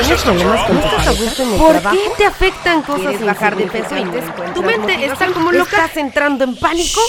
¿Tienes 0.00 0.22
problemas 0.22 0.66
con 0.66 0.80
tu 0.80 0.88
pareja? 0.88 1.12
¿Por 1.58 1.82
qué 1.92 2.10
te 2.16 2.24
afectan 2.24 2.82
cosas 2.82 3.00
¿Quieres 3.02 3.24
bajar 3.24 3.56
de 3.56 3.66
peso 3.66 3.96
y 3.96 4.04
te? 4.04 4.52
Tu 4.54 4.62
mente 4.62 5.04
está 5.04 5.26
como 5.26 5.52
loca. 5.52 5.76
¿Estás 5.76 5.96
entrando 5.98 6.44
en 6.44 6.56
pánico? 6.56 7.00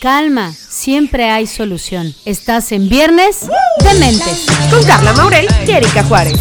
Calma, 0.00 0.52
siempre 0.52 1.30
hay 1.30 1.46
solución. 1.46 2.14
Estás 2.24 2.72
en 2.72 2.88
Viernes 2.88 3.46
de 3.78 3.94
Mentes. 4.00 4.46
Con 4.70 4.82
Carla 4.84 5.12
Maurel 5.12 5.46
y 5.66 5.70
Erika 5.70 6.02
Juárez. 6.04 6.40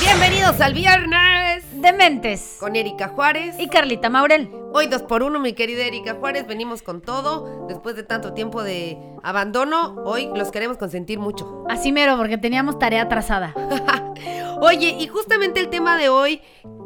Bienvenidos 0.00 0.60
al 0.60 0.74
Viernes 0.74 1.47
De 1.80 1.92
Mentes. 1.92 2.56
con 2.58 2.74
Erika 2.74 3.08
Juárez. 3.08 3.54
Y 3.58 3.68
Carlita 3.68 4.10
Maurel. 4.10 4.50
Hoy 4.72 4.88
dos 4.88 5.02
por 5.02 5.22
uno, 5.22 5.38
mi 5.38 5.52
querida 5.52 5.84
Erika 5.84 6.14
Juárez, 6.14 6.46
venimos 6.46 6.82
con 6.82 7.00
todo. 7.00 7.66
Después 7.68 7.94
de 7.94 8.02
tanto 8.02 8.34
tiempo 8.34 8.64
de 8.64 8.98
abandono, 9.22 9.94
hoy 10.04 10.28
los 10.34 10.50
queremos 10.50 10.76
consentir 10.76 11.20
mucho. 11.20 11.64
Así 11.68 11.92
mero, 11.92 12.16
porque 12.16 12.36
teníamos 12.36 12.80
tarea 12.80 13.02
atrasada. 13.02 13.54
Oye, 14.60 14.96
y 14.98 15.06
justamente 15.06 15.60
el 15.60 15.70
tema 15.70 15.96
de 15.96 16.08
hoy 16.08 16.40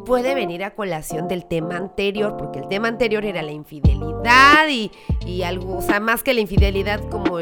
puede 0.05 0.35
venir 0.35 0.63
a 0.63 0.75
colación 0.75 1.27
del 1.27 1.47
tema 1.47 1.77
anterior, 1.77 2.37
porque 2.37 2.59
el 2.59 2.69
tema 2.69 2.89
anterior 2.89 3.25
era 3.25 3.41
la 3.41 3.53
infidelidad 3.53 4.69
y, 4.69 4.91
y 5.25 5.43
algo, 5.43 5.79
o 5.79 5.83
sea, 5.83 6.01
más 6.01 6.23
que 6.23 6.35
la 6.35 6.41
infidelidad, 6.41 7.01
como 7.09 7.39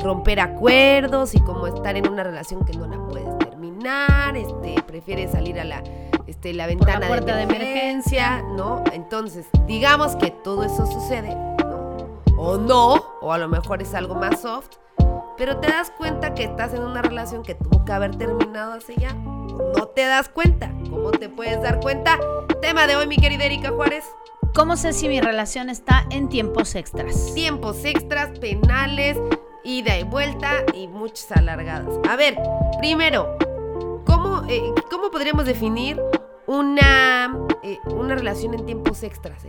romper 0.00 0.40
acuerdos 0.40 1.36
y 1.36 1.40
como 1.40 1.68
estar 1.68 1.96
en 1.96 2.08
una 2.08 2.24
relación 2.24 2.64
que 2.64 2.72
no 2.72 2.88
la 2.88 2.98
puedes 3.06 3.38
terminar, 3.38 4.36
este, 4.36 4.82
prefieres 4.82 5.30
salir 5.30 5.60
a 5.60 5.64
la, 5.64 5.82
este, 6.28 6.52
la 6.52 6.66
ventana 6.66 7.08
de 7.08 7.20
de 7.22 7.42
emergencia, 7.42 8.42
¿no? 8.42 8.84
Entonces, 8.92 9.46
digamos 9.66 10.14
que 10.16 10.30
todo 10.30 10.62
eso 10.62 10.86
sucede, 10.86 11.34
¿no? 11.34 11.96
O 12.36 12.58
no, 12.58 13.02
o 13.22 13.32
a 13.32 13.38
lo 13.38 13.48
mejor 13.48 13.80
es 13.80 13.94
algo 13.94 14.14
más 14.14 14.42
soft, 14.42 14.68
pero 15.38 15.56
te 15.56 15.68
das 15.68 15.90
cuenta 15.90 16.34
que 16.34 16.44
estás 16.44 16.74
en 16.74 16.82
una 16.82 17.00
relación 17.00 17.42
que 17.42 17.54
tuvo 17.54 17.82
que 17.82 17.92
haber 17.92 18.14
terminado 18.16 18.74
hace 18.74 18.94
ya. 18.96 19.14
No 19.14 19.86
te 19.86 20.04
das 20.04 20.28
cuenta. 20.28 20.70
¿Cómo 20.90 21.12
te 21.12 21.30
puedes 21.30 21.62
dar 21.62 21.80
cuenta? 21.80 22.18
Tema 22.60 22.86
de 22.86 22.96
hoy, 22.96 23.06
mi 23.06 23.16
querida 23.16 23.44
Erika 23.44 23.70
Juárez. 23.70 24.04
¿Cómo 24.54 24.76
sé 24.76 24.92
si 24.92 25.08
mi 25.08 25.22
relación 25.22 25.70
está 25.70 26.04
en 26.10 26.28
tiempos 26.28 26.74
extras? 26.74 27.32
Tiempos 27.32 27.84
extras, 27.86 28.38
penales, 28.38 29.16
ida 29.64 29.96
y 29.96 30.02
vuelta 30.02 30.64
y 30.74 30.88
muchas 30.88 31.32
alargadas. 31.32 31.94
A 32.06 32.16
ver, 32.16 32.36
primero, 32.80 33.38
¿cómo, 34.04 34.42
eh, 34.48 34.74
¿cómo 34.90 35.10
podríamos 35.10 35.46
definir 35.46 35.98
una, 36.48 37.38
eh, 37.62 37.78
una 37.94 38.16
relación 38.16 38.54
en 38.54 38.66
tiempos 38.66 39.04
extras? 39.04 39.44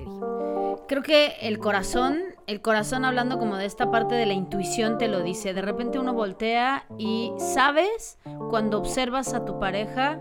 Creo 0.88 1.02
que 1.02 1.36
el 1.42 1.60
corazón, 1.60 2.20
el 2.48 2.62
corazón 2.62 3.06
hablando 3.06 3.40
como 3.40 3.58
de 3.58 3.66
esta 3.66 3.90
parte 3.90 4.16
de 4.16 4.26
la 4.26 4.34
intuición 4.34 4.98
te 4.98 5.08
lo 5.08 5.22
dice. 5.22 5.54
De 5.54 5.62
repente 5.62 5.98
uno 5.98 6.14
voltea 6.14 6.86
y 6.98 7.32
sabes 7.38 8.18
cuando 8.50 8.80
observas 8.80 9.34
a 9.34 9.46
tu 9.46 9.60
pareja 9.60 10.20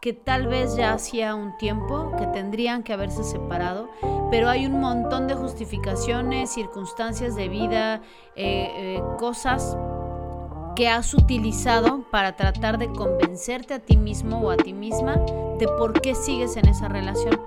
que 0.00 0.12
tal 0.12 0.46
vez 0.46 0.76
ya 0.76 0.92
hacía 0.92 1.34
un 1.34 1.56
tiempo 1.58 2.12
que 2.18 2.26
tendrían 2.26 2.82
que 2.82 2.92
haberse 2.92 3.22
separado, 3.22 3.90
pero 4.30 4.48
hay 4.48 4.64
un 4.66 4.80
montón 4.80 5.26
de 5.26 5.34
justificaciones, 5.34 6.50
circunstancias 6.50 7.36
de 7.36 7.48
vida, 7.48 8.00
eh, 8.34 8.70
eh, 8.76 9.02
cosas 9.18 9.76
que 10.74 10.88
has 10.88 11.14
utilizado 11.14 12.04
para 12.10 12.36
tratar 12.36 12.78
de 12.78 12.88
convencerte 12.92 13.74
a 13.74 13.78
ti 13.78 13.96
mismo 13.96 14.40
o 14.40 14.50
a 14.50 14.56
ti 14.56 14.72
misma 14.72 15.16
de 15.58 15.66
por 15.78 16.00
qué 16.00 16.14
sigues 16.14 16.56
en 16.56 16.68
esa 16.68 16.88
relación. 16.88 17.40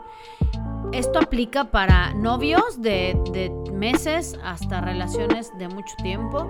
Esto 0.92 1.20
aplica 1.20 1.72
para 1.72 2.14
novios 2.14 2.82
de, 2.82 3.20
de 3.32 3.50
meses 3.72 4.38
hasta 4.44 4.80
relaciones 4.82 5.52
de 5.58 5.68
mucho 5.68 5.96
tiempo, 6.04 6.48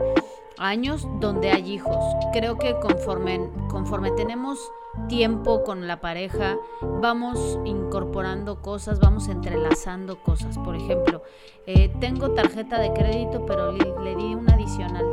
años 0.58 1.08
donde 1.20 1.52
hay 1.52 1.72
hijos. 1.72 2.04
Creo 2.34 2.58
que 2.58 2.78
conforme, 2.80 3.40
conforme 3.70 4.12
tenemos 4.12 4.60
tiempo 5.08 5.64
con 5.64 5.88
la 5.88 6.02
pareja, 6.02 6.58
vamos 6.82 7.58
incorporando 7.66 8.62
cosas, 8.62 9.00
vamos 9.00 9.28
entrelazando 9.28 10.22
cosas. 10.22 10.58
Por 10.58 10.76
ejemplo, 10.76 11.24
eh, 11.66 11.90
tengo 12.00 12.32
tarjeta 12.32 12.80
de 12.80 12.92
crédito, 12.94 13.46
pero 13.46 13.72
le, 13.72 13.94
le 14.04 14.16
di 14.16 14.36
un 14.36 14.50
adicional. 14.52 15.13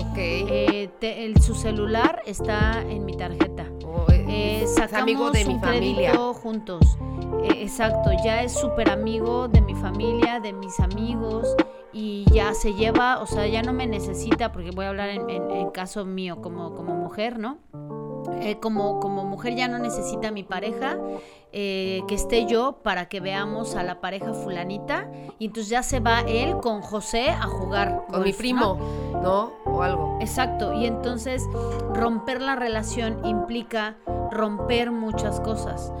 Ok. 0.00 0.16
Eh, 0.16 0.90
te- 1.00 1.24
el- 1.24 1.40
su 1.42 1.54
celular 1.54 2.22
está 2.26 2.80
en 2.82 3.04
mi 3.04 3.16
tarjeta. 3.16 3.66
O, 3.84 4.10
eh, 4.10 4.24
Eh, 4.28 4.60
es 4.64 4.74
sacamos 4.74 5.02
amigo 5.02 5.30
de 5.30 5.44
mi 5.44 5.54
un 5.54 5.60
familia. 5.60 6.10
crédito 6.12 6.34
juntos. 6.34 6.98
Eh, 7.44 7.62
exacto, 7.62 8.10
ya 8.24 8.42
es 8.42 8.52
súper 8.52 8.90
amigo 8.90 9.48
de 9.48 9.60
mi 9.60 9.74
familia, 9.74 10.40
de 10.40 10.52
mis 10.52 10.78
amigos 10.80 11.54
y 11.92 12.24
ya 12.32 12.52
se 12.54 12.74
lleva, 12.74 13.20
o 13.20 13.26
sea, 13.26 13.46
ya 13.46 13.62
no 13.62 13.72
me 13.72 13.86
necesita, 13.86 14.52
porque 14.52 14.70
voy 14.70 14.84
a 14.84 14.88
hablar 14.90 15.08
en, 15.10 15.28
en- 15.30 15.50
en 15.50 15.70
caso 15.70 16.04
mío 16.04 16.40
como, 16.42 16.74
como 16.74 16.94
mujer, 16.94 17.38
¿no? 17.38 17.58
Eh, 18.40 18.58
como, 18.60 19.00
como 19.00 19.24
mujer 19.24 19.54
ya 19.54 19.68
no 19.68 19.78
necesita 19.78 20.28
a 20.28 20.30
mi 20.30 20.42
pareja 20.42 20.98
eh, 21.52 22.02
que 22.06 22.14
esté 22.14 22.44
yo 22.46 22.80
para 22.82 23.08
que 23.08 23.20
veamos 23.20 23.74
a 23.74 23.82
la 23.82 24.00
pareja 24.02 24.34
fulanita 24.34 25.10
y 25.38 25.46
entonces 25.46 25.70
ya 25.70 25.82
se 25.82 25.98
va 26.00 26.20
él 26.20 26.58
con 26.58 26.82
José 26.82 27.30
a 27.30 27.46
jugar 27.46 28.04
Con 28.10 28.22
mi 28.22 28.32
primo, 28.34 28.76
¿no? 29.22 29.52
Algo. 29.82 30.18
Exacto, 30.20 30.72
y 30.72 30.86
entonces 30.86 31.42
romper 31.94 32.40
la 32.42 32.56
relación 32.56 33.24
implica 33.24 33.96
romper 34.30 34.90
muchas 34.90 35.40
cosas. 35.40 35.92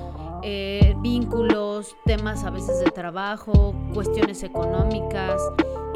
Eh, 0.42 0.94
vínculos, 0.98 1.96
temas 2.04 2.44
a 2.44 2.50
veces 2.50 2.78
de 2.84 2.90
trabajo, 2.90 3.74
cuestiones 3.92 4.42
económicas, 4.44 5.40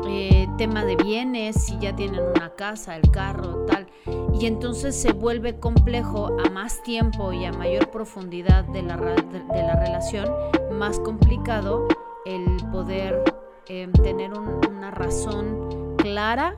eh, 0.08 0.48
tema 0.58 0.84
de 0.84 0.96
bienes, 0.96 1.62
si 1.64 1.78
ya 1.78 1.94
tienen 1.94 2.20
una 2.36 2.50
casa, 2.56 2.96
el 2.96 3.08
carro, 3.10 3.64
tal. 3.66 3.86
Y 4.34 4.46
entonces 4.46 5.00
se 5.00 5.12
vuelve 5.12 5.60
complejo 5.60 6.36
a 6.44 6.50
más 6.50 6.82
tiempo 6.82 7.32
y 7.32 7.44
a 7.44 7.52
mayor 7.52 7.90
profundidad 7.90 8.64
de 8.64 8.82
la, 8.82 8.96
de, 8.96 9.62
la 9.62 9.76
relación, 9.76 10.28
más 10.72 10.98
complicado 10.98 11.86
el 12.26 12.44
poder 12.72 13.22
eh, 13.68 13.88
tener 14.02 14.32
un- 14.32 14.58
una 14.68 14.90
razón 14.90 15.94
clara 15.98 16.56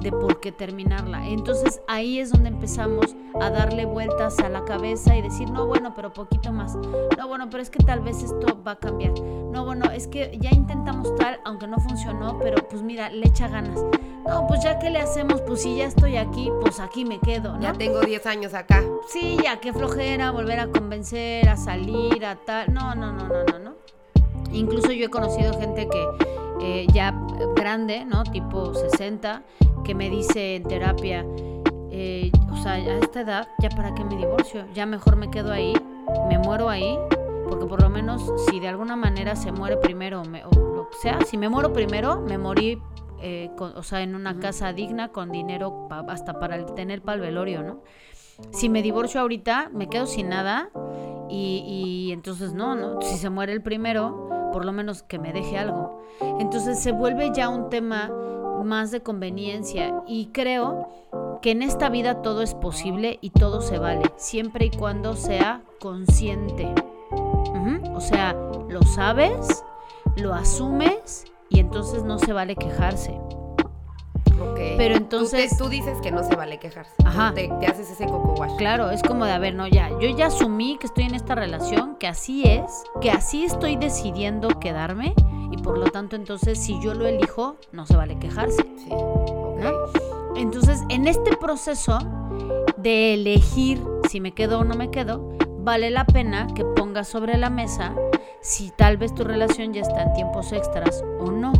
de 0.00 0.10
por 0.10 0.40
qué 0.40 0.52
terminarla. 0.52 1.26
Entonces 1.26 1.80
ahí 1.88 2.18
es 2.18 2.30
donde 2.30 2.48
empezamos 2.48 3.16
a 3.40 3.50
darle 3.50 3.84
vueltas 3.84 4.38
a 4.38 4.48
la 4.48 4.64
cabeza 4.64 5.16
y 5.16 5.22
decir, 5.22 5.50
no, 5.50 5.66
bueno, 5.66 5.94
pero 5.94 6.12
poquito 6.12 6.52
más. 6.52 6.76
No, 7.18 7.28
bueno, 7.28 7.48
pero 7.50 7.62
es 7.62 7.70
que 7.70 7.82
tal 7.82 8.00
vez 8.00 8.22
esto 8.22 8.62
va 8.66 8.72
a 8.72 8.78
cambiar. 8.78 9.12
No, 9.20 9.64
bueno, 9.64 9.90
es 9.90 10.06
que 10.06 10.36
ya 10.40 10.50
intentamos 10.50 11.14
tal, 11.16 11.40
aunque 11.44 11.66
no 11.66 11.78
funcionó, 11.78 12.38
pero 12.38 12.66
pues 12.68 12.82
mira, 12.82 13.10
le 13.10 13.26
echa 13.26 13.48
ganas. 13.48 13.80
No, 14.26 14.46
pues 14.48 14.62
ya 14.62 14.78
que 14.78 14.90
le 14.90 14.98
hacemos, 14.98 15.40
pues 15.42 15.62
si 15.62 15.76
ya 15.76 15.86
estoy 15.86 16.16
aquí, 16.16 16.50
pues 16.60 16.80
aquí 16.80 17.04
me 17.04 17.20
quedo, 17.20 17.54
¿no? 17.54 17.60
Ya 17.60 17.72
tengo 17.72 18.00
10 18.00 18.26
años 18.26 18.54
acá. 18.54 18.82
Sí, 19.08 19.36
ya, 19.42 19.60
qué 19.60 19.72
flojera, 19.72 20.32
volver 20.32 20.58
a 20.58 20.66
convencer, 20.66 21.48
a 21.48 21.56
salir, 21.56 22.24
a 22.24 22.36
tal. 22.36 22.74
No, 22.74 22.94
no, 22.94 23.12
no, 23.12 23.28
no, 23.28 23.44
no, 23.44 23.58
no. 23.58 23.74
Incluso 24.52 24.90
yo 24.92 25.06
he 25.06 25.10
conocido 25.10 25.58
gente 25.58 25.88
que 25.88 26.35
eh, 26.60 26.86
ya 26.92 27.14
grande, 27.54 28.04
¿no? 28.04 28.22
Tipo 28.24 28.74
60, 28.74 29.42
que 29.84 29.94
me 29.94 30.10
dice 30.10 30.56
en 30.56 30.64
terapia, 30.64 31.24
eh, 31.90 32.30
o 32.52 32.56
sea, 32.56 32.72
a 32.72 32.78
esta 32.78 33.20
edad, 33.20 33.48
¿ya 33.60 33.68
para 33.70 33.94
qué 33.94 34.04
me 34.04 34.16
divorcio? 34.16 34.64
Ya 34.74 34.86
mejor 34.86 35.16
me 35.16 35.30
quedo 35.30 35.52
ahí, 35.52 35.74
me 36.28 36.38
muero 36.38 36.68
ahí, 36.68 36.98
porque 37.48 37.66
por 37.66 37.80
lo 37.82 37.88
menos 37.88 38.30
si 38.48 38.58
de 38.60 38.68
alguna 38.68 38.96
manera 38.96 39.36
se 39.36 39.52
muere 39.52 39.76
primero, 39.76 40.24
me- 40.24 40.44
o 40.44 40.50
lo 40.50 40.90
que 40.90 40.96
sea, 40.98 41.18
si 41.24 41.36
me 41.38 41.48
muero 41.48 41.72
primero, 41.72 42.20
me 42.20 42.38
morí, 42.38 42.80
eh, 43.22 43.50
con- 43.56 43.76
o 43.76 43.82
sea, 43.82 44.02
en 44.02 44.14
una 44.14 44.38
casa 44.38 44.72
digna, 44.72 45.08
con 45.08 45.30
dinero 45.30 45.86
pa- 45.88 46.04
hasta 46.08 46.38
para 46.38 46.56
el- 46.56 46.66
tener 46.74 47.00
para 47.02 47.14
el 47.16 47.20
velorio, 47.22 47.62
¿no? 47.62 47.82
Si 48.50 48.68
me 48.68 48.82
divorcio 48.82 49.20
ahorita, 49.20 49.70
me 49.72 49.88
quedo 49.88 50.06
sin 50.06 50.28
nada 50.28 50.68
y, 51.30 51.62
y 52.08 52.12
entonces 52.12 52.52
no, 52.52 52.74
¿no? 52.74 53.00
Si 53.00 53.16
se 53.16 53.30
muere 53.30 53.52
el 53.52 53.62
primero, 53.62 54.45
por 54.56 54.64
lo 54.64 54.72
menos 54.72 55.02
que 55.02 55.18
me 55.18 55.34
deje 55.34 55.58
algo. 55.58 56.00
Entonces 56.40 56.78
se 56.78 56.90
vuelve 56.90 57.30
ya 57.30 57.50
un 57.50 57.68
tema 57.68 58.10
más 58.64 58.90
de 58.90 59.02
conveniencia 59.02 60.02
y 60.06 60.28
creo 60.28 60.88
que 61.42 61.50
en 61.50 61.60
esta 61.60 61.90
vida 61.90 62.22
todo 62.22 62.40
es 62.40 62.54
posible 62.54 63.18
y 63.20 63.28
todo 63.28 63.60
se 63.60 63.78
vale, 63.78 64.10
siempre 64.16 64.64
y 64.64 64.70
cuando 64.70 65.14
sea 65.14 65.60
consciente. 65.78 66.72
O 67.94 68.00
sea, 68.00 68.32
lo 68.70 68.80
sabes, 68.80 69.62
lo 70.16 70.32
asumes 70.32 71.26
y 71.50 71.60
entonces 71.60 72.04
no 72.04 72.18
se 72.18 72.32
vale 72.32 72.56
quejarse. 72.56 73.20
Ok. 74.40 74.58
Pero 74.76 74.94
Tú 74.96 75.02
entonces- 75.02 75.50
te- 75.50 75.56
Tú, 75.56 75.68
dices 75.68 75.98
que 76.02 76.10
no 76.10 76.22
se 76.22 76.34
vale 76.36 76.58
quejarse. 76.58 76.92
Ajá. 77.04 77.32
Te, 77.34 77.48
te 77.60 77.66
haces 77.66 77.90
ese 77.90 78.06
coco 78.06 78.34
wash. 78.38 78.56
Claro, 78.56 78.90
es 78.90 79.02
como 79.02 79.24
de, 79.24 79.32
a 79.32 79.38
ver, 79.38 79.54
no, 79.54 79.66
ya, 79.66 79.88
yo 80.00 80.08
ya 80.16 80.26
asumí 80.26 80.76
que 80.78 80.86
estoy 80.86 81.04
en 81.04 81.14
esta 81.14 81.34
relación, 81.34 81.96
que 81.96 82.06
así 82.06 82.42
es, 82.44 82.84
que 83.00 83.10
así 83.10 83.44
estoy 83.44 83.76
decidiendo 83.76 84.48
quedarme 84.60 85.14
y 85.50 85.56
por 85.62 85.78
lo 85.78 85.86
tanto 85.86 86.16
entonces 86.16 86.58
si 86.62 86.80
yo 86.80 86.94
lo 86.94 87.06
elijo, 87.06 87.56
no 87.72 87.86
se 87.86 87.96
vale 87.96 88.18
quejarse. 88.18 88.62
Sí. 88.76 88.88
Ok. 88.90 89.58
¿no? 89.60 89.70
Entonces, 90.36 90.82
en 90.90 91.06
este 91.06 91.34
proceso 91.36 91.98
de 92.76 93.14
elegir 93.14 93.82
si 94.10 94.20
me 94.20 94.32
quedo 94.32 94.60
o 94.60 94.64
no 94.64 94.74
me 94.74 94.90
quedo, 94.90 95.32
vale 95.60 95.90
la 95.90 96.04
pena 96.04 96.46
que 96.54 96.64
pongas 96.64 97.08
sobre 97.08 97.36
la 97.38 97.48
mesa 97.50 97.94
si 98.42 98.70
tal 98.70 98.98
vez 98.98 99.14
tu 99.14 99.24
relación 99.24 99.72
ya 99.72 99.80
está 99.80 100.02
en 100.02 100.12
tiempos 100.12 100.52
extras 100.52 101.02
o 101.18 101.30
no. 101.30 101.52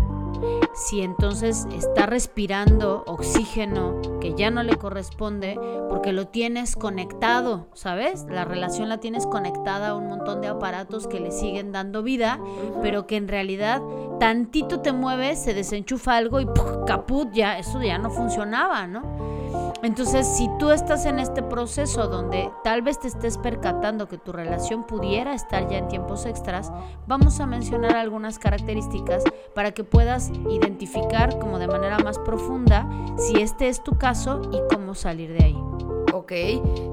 Si 0.77 1.01
entonces 1.01 1.67
está 1.73 2.05
respirando 2.05 3.03
oxígeno 3.07 4.01
que 4.21 4.35
ya 4.35 4.51
no 4.51 4.63
le 4.63 4.77
corresponde 4.77 5.59
porque 5.89 6.13
lo 6.13 6.29
tienes 6.29 6.77
conectado, 6.77 7.69
¿sabes? 7.73 8.27
La 8.29 8.45
relación 8.45 8.91
la 8.91 8.99
tienes 8.99 9.27
conectada 9.27 9.89
a 9.89 9.95
un 9.95 10.07
montón 10.07 10.43
de 10.43 10.49
aparatos 10.49 11.07
que 11.07 11.19
le 11.19 11.33
siguen 11.33 11.73
dando 11.73 12.03
vida, 12.03 12.39
pero 12.83 13.07
que 13.07 13.17
en 13.17 13.27
realidad 13.27 13.81
tantito 14.21 14.81
te 14.81 14.93
mueves, 14.93 15.43
se 15.43 15.55
desenchufa 15.55 16.17
algo 16.17 16.41
y 16.41 16.47
caput, 16.87 17.33
ya 17.33 17.59
eso 17.59 17.83
ya 17.83 17.97
no 17.97 18.11
funcionaba, 18.11 18.87
¿no? 18.87 19.36
Entonces, 19.83 20.27
si 20.27 20.49
tú 20.59 20.71
estás 20.71 21.05
en 21.07 21.19
este 21.19 21.43
proceso 21.43 22.09
donde 22.09 22.51
tal 22.65 22.83
vez 22.83 22.99
te 22.99 23.09
estés 23.09 23.39
percatando 23.39 24.09
que 24.09 24.19
tu 24.19 24.33
relación 24.33 24.85
pudiera 24.85 25.35
estar 25.35 25.69
ya 25.69 25.79
en 25.79 25.89
tiempos 25.89 26.25
extras, 26.25 26.73
vamos 27.07 27.41
a 27.41 27.47
mencionar 27.47 27.97
algunas 27.97 28.39
características 28.39 29.23
para 29.55 29.73
que 29.73 29.85
puedas 29.85 30.31
identificar 30.51 31.39
como 31.39 31.59
de 31.59 31.69
manera 31.69 31.99
más 31.99 32.19
profunda 32.19 32.89
si 33.19 33.41
este 33.41 33.69
es 33.69 33.83
tu 33.83 33.99
caso 33.99 34.43
y 34.51 34.59
cómo 34.75 34.95
salir 34.95 35.33
de 35.33 35.45
ahí. 35.45 35.59
Ok, 36.15 36.33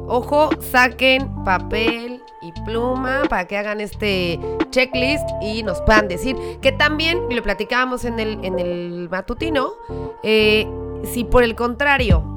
ojo, 0.07 0.49
saquen 0.59 1.43
papel 1.45 2.21
y 2.41 2.51
pluma 2.65 3.21
para 3.29 3.47
que 3.47 3.57
hagan 3.57 3.79
este 3.79 4.37
checklist 4.69 5.23
y 5.41 5.63
nos 5.63 5.81
puedan 5.81 6.09
decir 6.09 6.35
que 6.61 6.73
también, 6.73 7.21
lo 7.29 7.41
platicábamos 7.41 8.03
en 8.03 8.19
el, 8.19 8.43
en 8.43 8.59
el 8.59 9.07
matutino, 9.09 9.71
eh, 10.23 10.67
si 11.05 11.23
por 11.23 11.43
el 11.43 11.55
contrario 11.55 12.32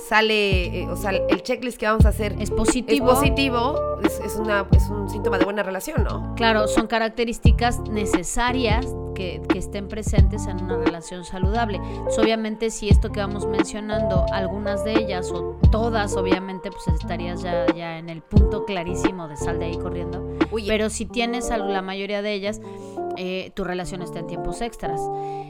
sale, 0.00 0.82
eh, 0.82 0.88
o 0.88 0.96
sea, 0.96 1.10
el 1.10 1.42
checklist 1.42 1.78
que 1.78 1.86
vamos 1.86 2.06
a 2.06 2.10
hacer 2.10 2.36
es 2.40 2.50
positivo, 2.50 3.10
es, 3.10 3.18
positivo, 3.18 3.89
es, 4.02 4.36
una, 4.36 4.66
es 4.72 4.88
un 4.88 5.08
síntoma 5.08 5.38
de 5.38 5.44
buena 5.44 5.62
relación, 5.62 6.04
¿no? 6.04 6.34
Claro, 6.36 6.68
son 6.68 6.86
características 6.86 7.80
necesarias 7.80 8.86
que, 9.14 9.42
que, 9.48 9.58
estén 9.58 9.88
presentes 9.88 10.46
en 10.46 10.62
una 10.62 10.76
relación 10.76 11.24
saludable. 11.24 11.80
obviamente, 12.18 12.70
si 12.70 12.88
esto 12.88 13.10
que 13.10 13.20
vamos 13.20 13.46
mencionando, 13.46 14.24
algunas 14.32 14.84
de 14.84 14.94
ellas 14.94 15.30
o 15.32 15.58
todas, 15.70 16.16
obviamente, 16.16 16.70
pues 16.70 16.88
estarías 16.88 17.42
ya, 17.42 17.66
ya 17.74 17.98
en 17.98 18.08
el 18.08 18.22
punto 18.22 18.64
clarísimo 18.64 19.28
de 19.28 19.36
sal 19.36 19.58
de 19.58 19.66
ahí 19.66 19.78
corriendo. 19.78 20.38
Pero 20.66 20.90
si 20.90 21.06
tienes 21.06 21.50
la 21.50 21.82
mayoría 21.82 22.22
de 22.22 22.32
ellas, 22.32 22.60
eh, 23.16 23.52
tu 23.54 23.64
relación 23.64 24.02
está 24.02 24.20
en 24.20 24.26
tiempos 24.26 24.60
extras. 24.60 25.00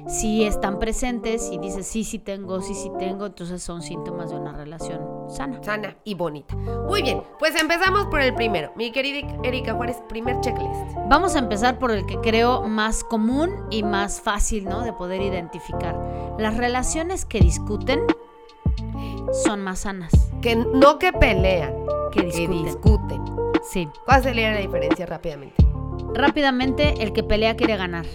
Si 0.09 0.45
están 0.45 0.79
presentes 0.79 1.51
y 1.53 1.59
dices 1.59 1.87
sí, 1.87 2.05
sí 2.05 2.19
tengo, 2.19 2.61
sí, 2.61 2.75
sí 2.75 2.91
tengo, 2.99 3.27
entonces 3.27 3.63
son 3.63 3.83
síntomas 3.83 4.31
de 4.31 4.37
una 4.37 4.53
relación 4.53 5.01
sana. 5.29 5.63
Sana 5.63 5.97
y 6.05 6.15
bonita. 6.15 6.57
Muy 6.57 7.03
bien, 7.03 7.23
pues 7.39 7.55
empezamos 7.61 8.07
por 8.07 8.21
el 8.21 8.35
primero. 8.41 8.73
Mi 8.75 8.91
querida 8.91 9.29
Erika 9.45 9.75
Juárez, 9.75 9.99
primer 10.09 10.41
checklist. 10.41 10.97
Vamos 11.11 11.37
a 11.37 11.41
empezar 11.41 11.79
por 11.79 11.91
el 11.91 12.07
que 12.07 12.17
creo 12.23 12.63
más 12.63 13.05
común 13.05 13.51
y 13.69 13.83
más 13.83 14.23
fácil, 14.23 14.65
¿no? 14.65 14.81
De 14.83 14.95
poder 14.95 15.21
identificar. 15.21 15.95
Las 16.39 16.57
relaciones 16.57 17.27
que 17.27 17.41
discuten 17.41 18.01
son 19.45 19.61
más 19.61 19.81
sanas. 19.81 20.11
Que 20.41 20.57
no 20.57 20.99
que 20.99 21.13
pelean, 21.13 21.75
que 22.13 22.23
discuten. 22.23 22.49
Que 22.49 22.65
discuten. 22.65 23.23
Sí. 23.63 23.87
¿Cuál 24.07 24.23
sería 24.23 24.53
la 24.53 24.61
diferencia 24.61 25.05
rápidamente? 25.05 25.63
Rápidamente, 26.15 26.95
el 27.03 27.13
que 27.13 27.23
pelea 27.23 27.57
quiere 27.57 27.77
ganar. 27.77 28.07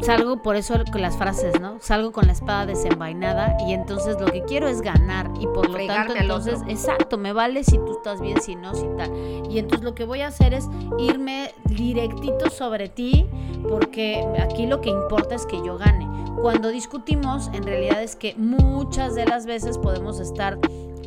Salgo 0.00 0.42
por 0.42 0.56
eso 0.56 0.74
con 0.90 1.02
las 1.02 1.16
frases, 1.16 1.60
¿no? 1.60 1.78
Salgo 1.80 2.12
con 2.12 2.26
la 2.26 2.32
espada 2.32 2.66
desenvainada 2.66 3.56
y 3.66 3.72
entonces 3.72 4.18
lo 4.20 4.26
que 4.26 4.42
quiero 4.42 4.68
es 4.68 4.80
ganar 4.80 5.30
y 5.40 5.46
por 5.46 5.68
lo 5.68 5.86
tanto 5.86 6.14
entonces, 6.14 6.60
exacto, 6.68 7.18
me 7.18 7.32
vale 7.32 7.64
si 7.64 7.78
tú 7.78 7.92
estás 7.92 8.20
bien, 8.20 8.40
si 8.40 8.54
no, 8.54 8.74
si 8.74 8.86
tal. 8.96 9.12
Y 9.50 9.58
entonces 9.58 9.84
lo 9.84 9.94
que 9.94 10.04
voy 10.04 10.20
a 10.20 10.28
hacer 10.28 10.54
es 10.54 10.68
irme 10.98 11.52
directito 11.64 12.48
sobre 12.50 12.88
ti 12.88 13.26
porque 13.68 14.24
aquí 14.40 14.66
lo 14.66 14.80
que 14.80 14.90
importa 14.90 15.34
es 15.34 15.46
que 15.46 15.58
yo 15.64 15.76
gane. 15.78 16.06
Cuando 16.40 16.68
discutimos, 16.68 17.48
en 17.52 17.64
realidad 17.64 18.02
es 18.02 18.14
que 18.14 18.34
muchas 18.36 19.14
de 19.16 19.26
las 19.26 19.46
veces 19.46 19.76
podemos 19.76 20.20
estar 20.20 20.58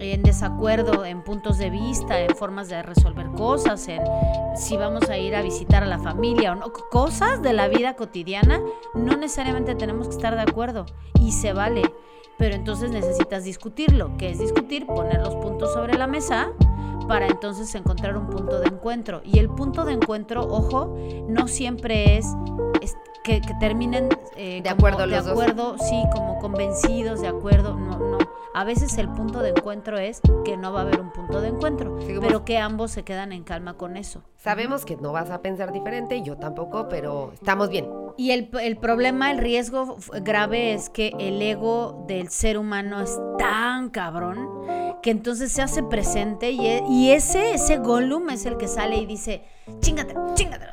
en 0.01 0.24
desacuerdo 0.24 1.06
en 1.06 1.24
puntos 1.24 1.57
de 1.59 1.69
vista, 1.69 2.19
en 2.19 2.36
formas 2.36 2.69
de 2.69 2.81
resolver 2.81 3.27
cosas, 3.38 3.88
en 3.88 4.01
si 4.56 4.75
vamos 4.75 5.09
a 5.09 5.18
ir 5.18 5.36
a 5.36 5.42
visitar 5.42 5.83
a 5.83 5.86
la 5.86 6.00
familia 6.00 6.53
o 6.53 6.56
no, 6.56 6.74
cosas 6.89 7.42
de 7.42 7.53
la 7.53 7.68
vida 7.68 7.95
cotidiana, 7.95 8.59
no 8.95 9.15
necesariamente 9.15 9.75
tenemos 9.75 10.07
que 10.07 10.15
estar 10.15 10.36
de 10.36 10.42
acuerdo 10.42 10.86
y 11.19 11.31
se 11.31 11.53
vale, 11.53 11.83
pero 12.38 12.56
entonces 12.56 12.92
necesitas 12.92 13.44
discutirlo, 13.44 14.18
que 14.18 14.31
es 14.31 14.39
discutir, 14.39 14.88
poner 14.88 15.21
los 15.21 15.36
puntos 15.36 15.71
sobre 15.74 15.94
la 15.94 16.07
mesa 16.07 16.51
para 17.07 17.27
entonces 17.27 17.74
encontrar 17.75 18.18
un 18.18 18.27
punto 18.27 18.59
de 18.59 18.68
encuentro. 18.68 19.21
Y 19.24 19.39
el 19.39 19.50
punto 19.50 19.86
de 19.86 19.94
encuentro, 19.94 20.42
ojo, 20.47 20.97
no 21.27 21.47
siempre 21.47 22.18
es, 22.18 22.25
que, 23.24 23.42
terminen 23.59 24.09
eh, 24.36 24.62
de 24.63 24.69
acuerdo, 24.69 25.06
de 25.06 25.18
acuerdo, 25.18 25.75
sí, 25.77 26.04
como 26.12 26.39
convencidos, 26.39 27.21
de 27.21 27.27
acuerdo, 27.27 27.75
no, 27.75 28.00
no 28.00 28.20
a 28.53 28.63
veces 28.63 28.98
el 28.98 29.09
punto 29.09 29.39
de 29.39 29.50
encuentro 29.50 29.98
es 29.98 30.21
que 30.44 30.57
no 30.57 30.74
va 30.74 30.80
a 30.80 30.83
haber 30.83 31.00
un 31.00 31.12
punto 31.12 31.42
de 31.42 31.50
encuentro, 31.50 31.98
pero 32.19 32.44
que 32.44 32.57
ambos 32.57 32.92
se 32.92 33.03
quedan 33.03 33.31
en 33.31 33.44
calma 33.44 33.75
con 33.75 33.98
eso. 33.98 34.24
Sabemos 34.38 34.86
que 34.86 34.98
no 34.98 35.12
vas 35.12 35.30
a 35.30 35.42
pensar 35.42 35.71
diferente, 35.71 36.21
yo 36.21 36.38
tampoco, 36.38 36.88
pero 36.89 37.31
estamos 37.33 37.69
bien. 37.69 37.88
Y 38.18 38.31
el, 38.31 38.50
el 38.62 38.77
problema, 38.77 39.31
el 39.31 39.38
riesgo 39.38 39.98
grave 40.21 40.74
es 40.74 40.89
que 40.89 41.13
el 41.19 41.42
ego 41.42 42.03
del 42.07 42.30
ser 42.30 42.57
humano 42.57 43.01
es 43.01 43.18
tan 43.38 43.89
cabrón 43.89 44.50
que 45.01 45.12
entonces 45.12 45.51
se 45.51 45.62
hace 45.62 45.81
presente 45.83 46.51
y, 46.51 46.68
e, 46.68 46.83
y 46.89 47.12
ese, 47.12 47.54
ese 47.54 47.77
Gollum 47.77 48.30
es 48.30 48.45
el 48.45 48.57
que 48.57 48.68
sale 48.68 48.97
y 48.97 49.06
dice, 49.06 49.44
chingate, 49.80 50.13
chingate. 50.36 50.65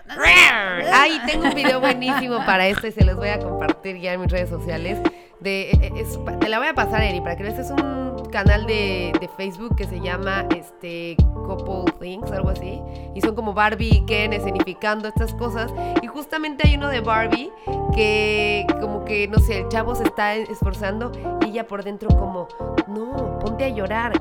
Ay, 0.92 1.20
tengo 1.26 1.44
un 1.44 1.54
video 1.54 1.80
buenísimo 1.80 2.38
para 2.44 2.66
esto 2.66 2.86
y 2.86 2.92
se 2.92 3.04
los 3.04 3.16
voy 3.16 3.28
a 3.28 3.38
compartir 3.38 3.98
ya 4.00 4.12
en 4.12 4.20
mis 4.20 4.30
redes 4.30 4.50
sociales 4.50 4.98
de, 5.40 5.70
e, 5.70 5.92
e, 5.96 6.36
te 6.40 6.48
la 6.48 6.58
voy 6.58 6.68
a 6.68 6.74
pasar, 6.74 7.02
Eri, 7.02 7.20
para 7.20 7.36
que 7.36 7.42
veas. 7.42 7.58
Es 7.58 7.70
un 7.70 8.28
canal 8.30 8.66
de, 8.66 9.12
Facebook 9.36 9.76
que 9.76 9.84
se 9.84 10.00
llama 10.00 10.46
este 10.56 11.16
Couple 11.46 11.92
Things, 12.00 12.30
algo 12.32 12.50
así. 12.50 12.80
Y 13.14 13.20
son 13.20 13.34
como 13.36 13.54
Barbie 13.54 13.98
y 13.98 14.06
Ken 14.06 14.32
escenificando 14.32 15.08
estas 15.08 15.32
cosas. 15.34 15.72
Y 16.02 16.06
justamente 16.08 16.66
hay 16.66 16.74
uno 16.74 16.88
de 16.88 17.00
Barbie 17.00 17.52
que 17.94 18.66
como 18.80 19.04
que, 19.04 19.28
no 19.28 19.38
sé, 19.38 19.60
el 19.60 19.68
chavo 19.68 19.94
se 19.94 20.04
está 20.04 20.34
esforzando 20.34 21.12
y 21.46 21.50
ella 21.50 21.66
por 21.66 21.84
dentro 21.84 22.08
como, 22.08 22.48
no, 22.88 23.38
ponte 23.38 23.64
a 23.64 23.68
llorar. 23.68 24.20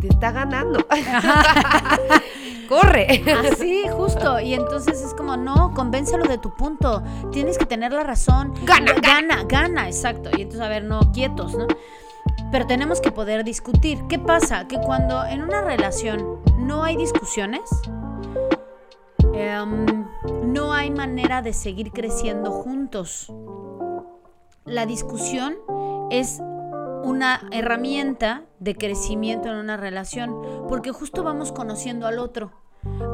Te 0.00 0.08
está 0.08 0.32
ganando. 0.32 0.84
corre. 2.66 3.22
Así, 3.52 3.84
justo. 3.88 4.40
Y 4.40 4.54
entonces 4.54 5.02
es 5.02 5.14
como, 5.14 5.36
no, 5.36 5.72
convéncelo 5.74 6.26
de 6.26 6.38
tu 6.38 6.54
punto. 6.54 7.02
Tienes 7.32 7.58
que 7.58 7.66
tener 7.66 7.92
la 7.92 8.02
razón. 8.02 8.54
Gana, 8.64 8.94
gana, 9.02 9.44
gana, 9.44 9.86
exacto. 9.86 10.30
Y 10.36 10.42
entonces, 10.42 10.60
a 10.60 10.68
ver, 10.68 10.84
no, 10.84 11.12
quietos, 11.12 11.54
¿no? 11.54 11.66
Pero 12.52 12.66
tenemos 12.66 13.00
que 13.00 13.10
poder 13.10 13.44
discutir. 13.44 14.02
¿Qué 14.08 14.18
pasa? 14.18 14.68
Que 14.68 14.78
cuando 14.78 15.24
en 15.24 15.42
una 15.42 15.62
relación 15.62 16.40
no 16.58 16.84
hay 16.84 16.96
discusiones, 16.96 17.62
em, 19.34 20.06
no 20.44 20.72
hay 20.72 20.90
manera 20.90 21.42
de 21.42 21.52
seguir 21.52 21.92
creciendo 21.92 22.50
juntos. 22.50 23.32
La 24.64 24.86
discusión 24.86 25.56
es 26.10 26.40
una 27.06 27.40
herramienta 27.52 28.42
de 28.58 28.74
crecimiento 28.74 29.48
en 29.48 29.54
una 29.54 29.76
relación, 29.76 30.34
porque 30.68 30.90
justo 30.90 31.22
vamos 31.22 31.52
conociendo 31.52 32.08
al 32.08 32.18
otro 32.18 32.50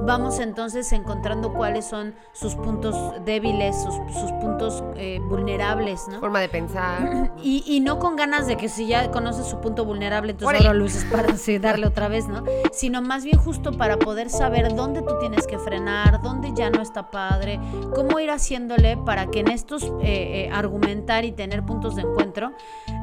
vamos 0.04 0.38
entonces 0.40 0.92
encontrando 0.92 1.52
cuáles 1.52 1.86
son 1.86 2.14
sus 2.32 2.54
puntos 2.54 2.96
débiles, 3.24 3.76
sus, 3.82 3.94
puntos 4.40 4.82
eh, 4.96 5.20
vulnerables, 5.28 6.08
¿no? 6.08 6.20
Forma 6.20 6.40
de 6.40 6.48
pensar. 6.48 7.32
Y, 7.42 7.80
no 7.80 7.98
con 7.98 8.16
ganas 8.16 8.46
de 8.46 8.56
que 8.56 8.68
si 8.68 8.86
ya 8.86 9.10
conoces 9.10 9.46
su 9.46 9.60
punto 9.60 9.84
vulnerable, 9.84 10.32
entonces 10.32 10.60
ahora 10.60 10.74
lo 10.74 10.84
uses 10.84 11.04
para 11.04 11.26
darle 11.60 11.86
otra 11.86 12.08
vez, 12.08 12.28
¿no? 12.28 12.44
Sino 12.72 13.02
más 13.02 13.24
bien 13.24 13.38
justo 13.38 13.72
para 13.72 13.98
poder 13.98 14.30
saber 14.30 14.74
dónde 14.74 15.02
tú 15.02 15.18
tienes 15.18 15.46
que 15.46 15.58
frenar, 15.58 16.22
dónde 16.22 16.52
ya 16.54 16.70
no 16.70 16.80
está 16.80 17.10
padre, 17.10 17.58
cómo 17.94 18.20
ir 18.20 18.30
haciéndole 18.30 18.96
para 18.96 19.26
que 19.26 19.40
en 19.40 19.48
estos 19.48 19.82
eh, 19.82 19.90
eh, 20.02 20.50
argumentar 20.52 21.24
y 21.24 21.32
tener 21.32 21.64
puntos 21.64 21.96
de 21.96 22.02
encuentro, 22.02 22.52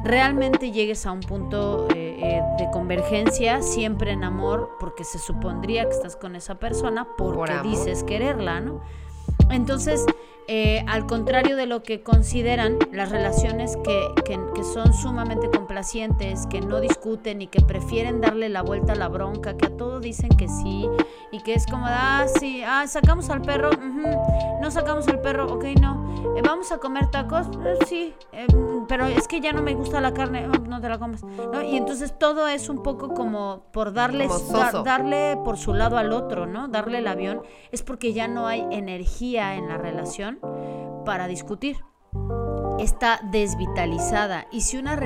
realmente 0.04 0.70
llegues 0.70 1.04
a 1.04 1.12
un 1.12 1.20
punto 1.20 1.86
de 1.88 2.68
convergencia, 2.72 3.62
siempre 3.62 4.12
en 4.12 4.24
amor, 4.24 4.76
porque 4.80 5.04
se 5.04 5.18
supondría 5.18 5.84
que 5.84 5.90
estás 5.90 6.16
con 6.16 6.36
esa 6.36 6.56
persona 6.56 6.89
porque 7.16 7.60
dices 7.62 8.02
quererla, 8.04 8.60
¿no? 8.60 8.80
Entonces, 9.50 10.06
eh, 10.48 10.84
al 10.88 11.06
contrario 11.06 11.56
de 11.56 11.66
lo 11.66 11.82
que 11.82 12.02
consideran 12.02 12.78
las 12.92 13.10
relaciones 13.10 13.76
que, 13.84 14.00
son 14.74 14.92
sumamente 14.92 15.48
complacientes, 15.48 16.46
que 16.46 16.60
no 16.60 16.80
discuten 16.80 17.40
y 17.40 17.46
que 17.46 17.60
prefieren 17.60 18.20
darle 18.20 18.48
la 18.48 18.62
vuelta 18.62 18.92
a 18.92 18.96
la 18.96 19.08
bronca, 19.08 19.56
que 19.56 19.66
a 19.66 19.76
todo 19.76 20.00
dicen 20.00 20.28
que 20.28 20.48
sí 20.48 20.86
y 21.32 21.40
que 21.42 21.54
es 21.54 21.66
como, 21.66 21.86
ah, 21.88 22.26
sí, 22.38 22.62
ah, 22.64 22.86
sacamos 22.86 23.30
al 23.30 23.42
perro, 23.42 23.70
no 24.60 24.70
sacamos 24.70 25.08
al 25.08 25.20
perro, 25.20 25.52
ok, 25.52 25.64
no, 25.80 26.36
eh, 26.36 26.42
vamos 26.44 26.70
a 26.72 26.78
comer 26.78 27.10
tacos, 27.10 27.46
eh, 27.64 27.78
sí, 27.86 28.14
pero 28.86 29.06
es 29.06 29.26
que 29.26 29.40
ya 29.40 29.52
no 29.52 29.62
me 29.62 29.74
gusta 29.74 30.00
la 30.00 30.12
carne, 30.12 30.46
oh, 30.46 30.58
no 30.68 30.80
te 30.80 30.88
la 30.88 30.98
comes, 30.98 31.22
Y 31.64 31.76
entonces 31.76 32.16
todo 32.18 32.46
es 32.46 32.68
un 32.68 32.82
poco 32.82 33.14
como 33.14 33.62
por 33.72 33.92
darle, 33.92 34.28
darle 34.84 35.38
por 35.44 35.56
su 35.56 35.74
lado 35.74 35.96
al 35.96 36.12
otro, 36.12 36.46
¿no? 36.46 36.68
Darle 36.68 36.98
el 36.98 37.08
avión, 37.08 37.42
es 37.72 37.82
porque 37.82 38.12
ya 38.12 38.28
no 38.28 38.46
hay 38.46 38.66
energía 38.70 39.54
en 39.54 39.68
la 39.68 39.78
relación 39.78 40.29
para 41.04 41.26
discutir. 41.26 41.78
está 42.78 43.20
desvitalizada. 43.30 44.46
Y 44.50 44.62
si 44.62 44.78
una, 44.78 44.98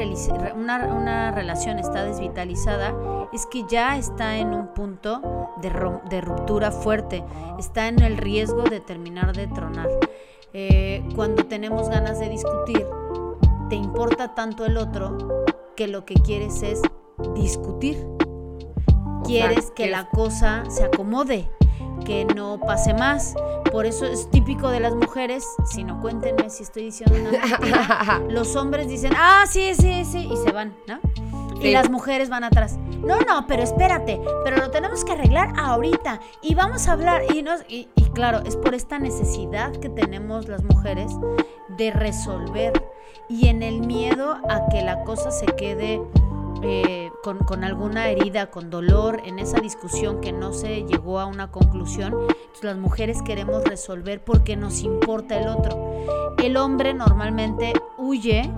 una, 0.54 0.86
una, 0.94 1.30
relación 1.32 1.78
está 1.78 2.04
desvitalizada, 2.04 2.94
es 3.32 3.46
que 3.46 3.64
ya 3.68 3.96
está 3.96 4.36
en 4.38 4.54
un 4.54 4.68
punto 4.74 5.50
de, 5.60 5.70
de 6.08 6.20
ruptura 6.20 6.70
fuerte, 6.70 7.24
está 7.58 7.88
en 7.88 8.00
el 8.00 8.16
riesgo 8.16 8.62
de 8.62 8.80
terminar 8.80 9.34
de 9.34 9.48
tronar. 9.48 9.88
Eh, 10.52 11.02
cuando 11.16 11.46
tenemos 11.46 11.88
ganas 11.88 12.20
de 12.20 12.28
discutir, 12.28 12.86
te 13.68 13.74
importa 13.74 14.36
tanto 14.36 14.64
el 14.64 14.76
otro 14.76 15.44
que 15.74 15.88
lo 15.88 16.04
que 16.04 16.14
quieres 16.14 16.62
es 16.62 16.80
discutir. 17.34 18.06
Quieres 19.24 19.72
que 19.72 19.88
la 19.88 20.08
cosa 20.10 20.64
se 20.68 20.84
acomode, 20.84 21.50
que 22.04 22.24
no 22.24 22.58
pase 22.60 22.94
más. 22.94 23.34
Por 23.70 23.86
eso 23.86 24.06
es 24.06 24.30
típico 24.30 24.70
de 24.70 24.80
las 24.80 24.94
mujeres, 24.94 25.44
si 25.66 25.82
no 25.82 26.00
cuéntenme 26.00 26.48
si 26.50 26.62
estoy 26.62 26.84
diciendo 26.84 27.16
una 27.18 27.30
mentira, 27.30 28.22
los 28.28 28.54
hombres 28.54 28.88
dicen, 28.88 29.12
ah, 29.16 29.44
sí, 29.48 29.74
sí, 29.74 30.04
sí, 30.04 30.28
y 30.32 30.36
se 30.36 30.52
van, 30.52 30.76
¿no? 30.86 31.00
Y 31.60 31.72
las 31.72 31.88
mujeres 31.90 32.28
van 32.28 32.44
atrás. 32.44 32.76
No, 32.76 33.20
no, 33.20 33.46
pero 33.46 33.62
espérate, 33.62 34.20
pero 34.44 34.58
lo 34.58 34.70
tenemos 34.70 35.04
que 35.04 35.12
arreglar 35.12 35.54
ahorita 35.56 36.20
y 36.42 36.54
vamos 36.54 36.88
a 36.88 36.92
hablar. 36.92 37.22
Y, 37.34 37.42
nos, 37.42 37.62
y, 37.68 37.88
y 37.94 38.02
claro, 38.10 38.42
es 38.44 38.56
por 38.56 38.74
esta 38.74 38.98
necesidad 38.98 39.72
que 39.72 39.88
tenemos 39.88 40.46
las 40.46 40.62
mujeres 40.62 41.12
de 41.78 41.90
resolver 41.90 42.72
y 43.28 43.48
en 43.48 43.62
el 43.62 43.80
miedo 43.80 44.36
a 44.48 44.68
que 44.68 44.82
la 44.82 45.04
cosa 45.04 45.30
se 45.30 45.46
quede 45.46 46.02
eh, 46.66 47.12
con, 47.22 47.64
alguna 47.64 48.08
herida, 48.08 48.50
con 48.50 48.70
dolor, 48.70 49.20
en 49.24 49.38
esa 49.38 49.60
discusión 49.60 50.20
que 50.20 50.32
no 50.32 50.52
se 50.52 50.84
llegó 50.84 51.20
a 51.20 51.26
una 51.26 51.50
conclusión, 51.50 52.14
las 52.62 52.76
mujeres 52.76 53.20
queremos 53.22 53.64
resolver 53.64 54.22
porque 54.24 54.56
nos 54.56 54.82
importa 54.82 55.38
el 55.38 55.48
otro. 55.48 56.34
El 56.42 56.56
hombre 56.56 56.94
normalmente 56.94 57.72
huye. 57.98 58.50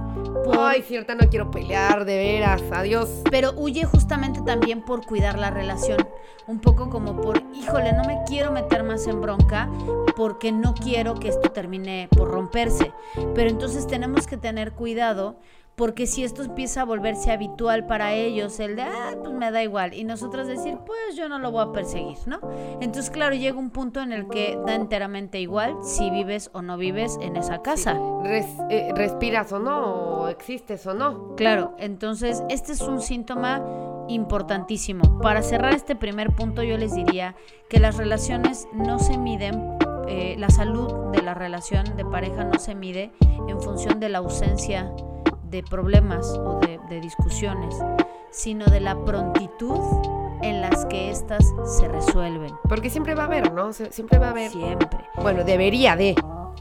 Por, 0.45 0.59
Ay, 0.59 0.83
cierta, 0.83 1.15
no 1.15 1.29
quiero 1.29 1.51
pelear, 1.51 2.05
de 2.05 2.17
veras, 2.17 2.63
adiós. 2.73 3.23
Pero 3.31 3.53
huye 3.57 3.85
justamente 3.85 4.41
también 4.43 4.83
por 4.83 5.05
cuidar 5.05 5.39
la 5.39 5.51
relación. 5.51 6.07
Un 6.47 6.61
poco 6.61 6.89
como 6.89 7.21
por, 7.21 7.43
híjole, 7.55 7.93
no 7.93 8.05
me 8.05 8.21
quiero 8.27 8.53
meter 8.53 8.85
más 8.85 9.07
en 9.09 9.21
bronca 9.21 9.69
porque 10.17 10.53
no 10.53 10.75
quiero 10.75 11.15
que 11.15 11.29
esto 11.29 11.51
termine 11.51 12.09
por 12.17 12.31
romperse. 12.31 12.93
Pero 13.35 13.51
entonces 13.51 13.87
tenemos 13.87 14.27
que 14.27 14.37
tener 14.37 14.73
cuidado 14.73 15.37
porque 15.77 16.07
si 16.07 16.25
esto 16.25 16.43
empieza 16.43 16.81
a 16.81 16.85
volverse 16.85 17.31
habitual 17.31 17.87
para 17.87 18.15
ellos, 18.15 18.59
el 18.61 18.77
de, 18.77 18.83
ah, 18.83 19.15
pues 19.23 19.35
me 19.35 19.51
da 19.51 19.63
igual, 19.63 19.93
y 19.93 20.05
nosotros 20.05 20.49
decir, 20.49 20.79
pues 20.87 21.17
yo 21.17 21.29
no 21.29 21.39
lo 21.39 21.53
voy 21.53 21.65
a 21.69 21.73
perseguir, 21.73 22.17
¿no? 22.27 22.41
Entonces, 22.81 23.11
claro, 23.11 23.37
llega 23.37 23.59
un 23.59 23.71
punto 23.71 24.01
en 24.01 24.13
el 24.13 24.27
que 24.29 24.59
da 24.67 24.75
enteramente 24.75 25.39
igual 25.39 25.77
si 25.83 26.11
vives 26.11 26.51
o 26.55 26.63
no 26.63 26.79
vives 26.79 27.19
en 27.21 27.37
esa 27.37 27.61
casa. 27.61 27.99
Eh, 28.71 28.91
respiras 28.95 29.53
o 29.53 29.59
no, 29.59 30.23
o 30.23 30.29
existes 30.29 30.87
o 30.87 30.95
no. 30.95 31.37
Claro, 31.37 31.77
entonces 31.79 32.43
este 32.49 32.73
es 32.73 32.81
un 32.81 33.03
síntoma 33.03 33.63
importantísimo. 34.09 35.21
Para 35.21 35.43
cerrar 35.43 35.75
este 35.75 35.95
primer 35.95 36.31
punto, 36.35 36.63
yo 36.63 36.79
les 36.79 36.95
diría 36.95 37.37
que 37.69 37.81
las 37.81 37.97
relaciones 37.99 38.67
no 38.73 38.99
se 38.99 39.19
miden 39.19 39.77
eh, 40.09 40.37
la 40.39 40.49
salud 40.51 41.11
de 41.13 41.21
la 41.21 41.35
relación 41.35 41.97
de 41.97 42.05
pareja 42.05 42.45
no 42.45 42.61
se 42.61 42.77
mide 42.77 43.11
en 43.49 43.61
función 43.61 43.99
de 43.99 44.09
la 44.09 44.19
ausencia 44.19 44.93
de 45.51 45.63
problemas 45.63 46.27
o 46.39 46.61
de, 46.61 47.01
discusiones, 47.01 47.75
sino 48.31 48.65
de 48.67 48.81
la 48.81 49.05
prontitud 49.05 49.79
en 50.43 50.61
las 50.61 50.87
que 50.87 51.11
éstas 51.11 51.55
se 51.65 51.89
resuelven. 51.89 52.55
Porque 52.69 52.91
siempre 52.91 53.15
va 53.15 53.25
a 53.25 53.27
haber, 53.27 53.53
¿no? 53.53 53.73
Siempre 53.73 54.19
va 54.19 54.29
a 54.29 54.31
haber. 54.31 54.51
Siempre. 54.51 55.01
Bueno, 55.17 55.45
debería 55.45 55.97
de. 55.97 56.15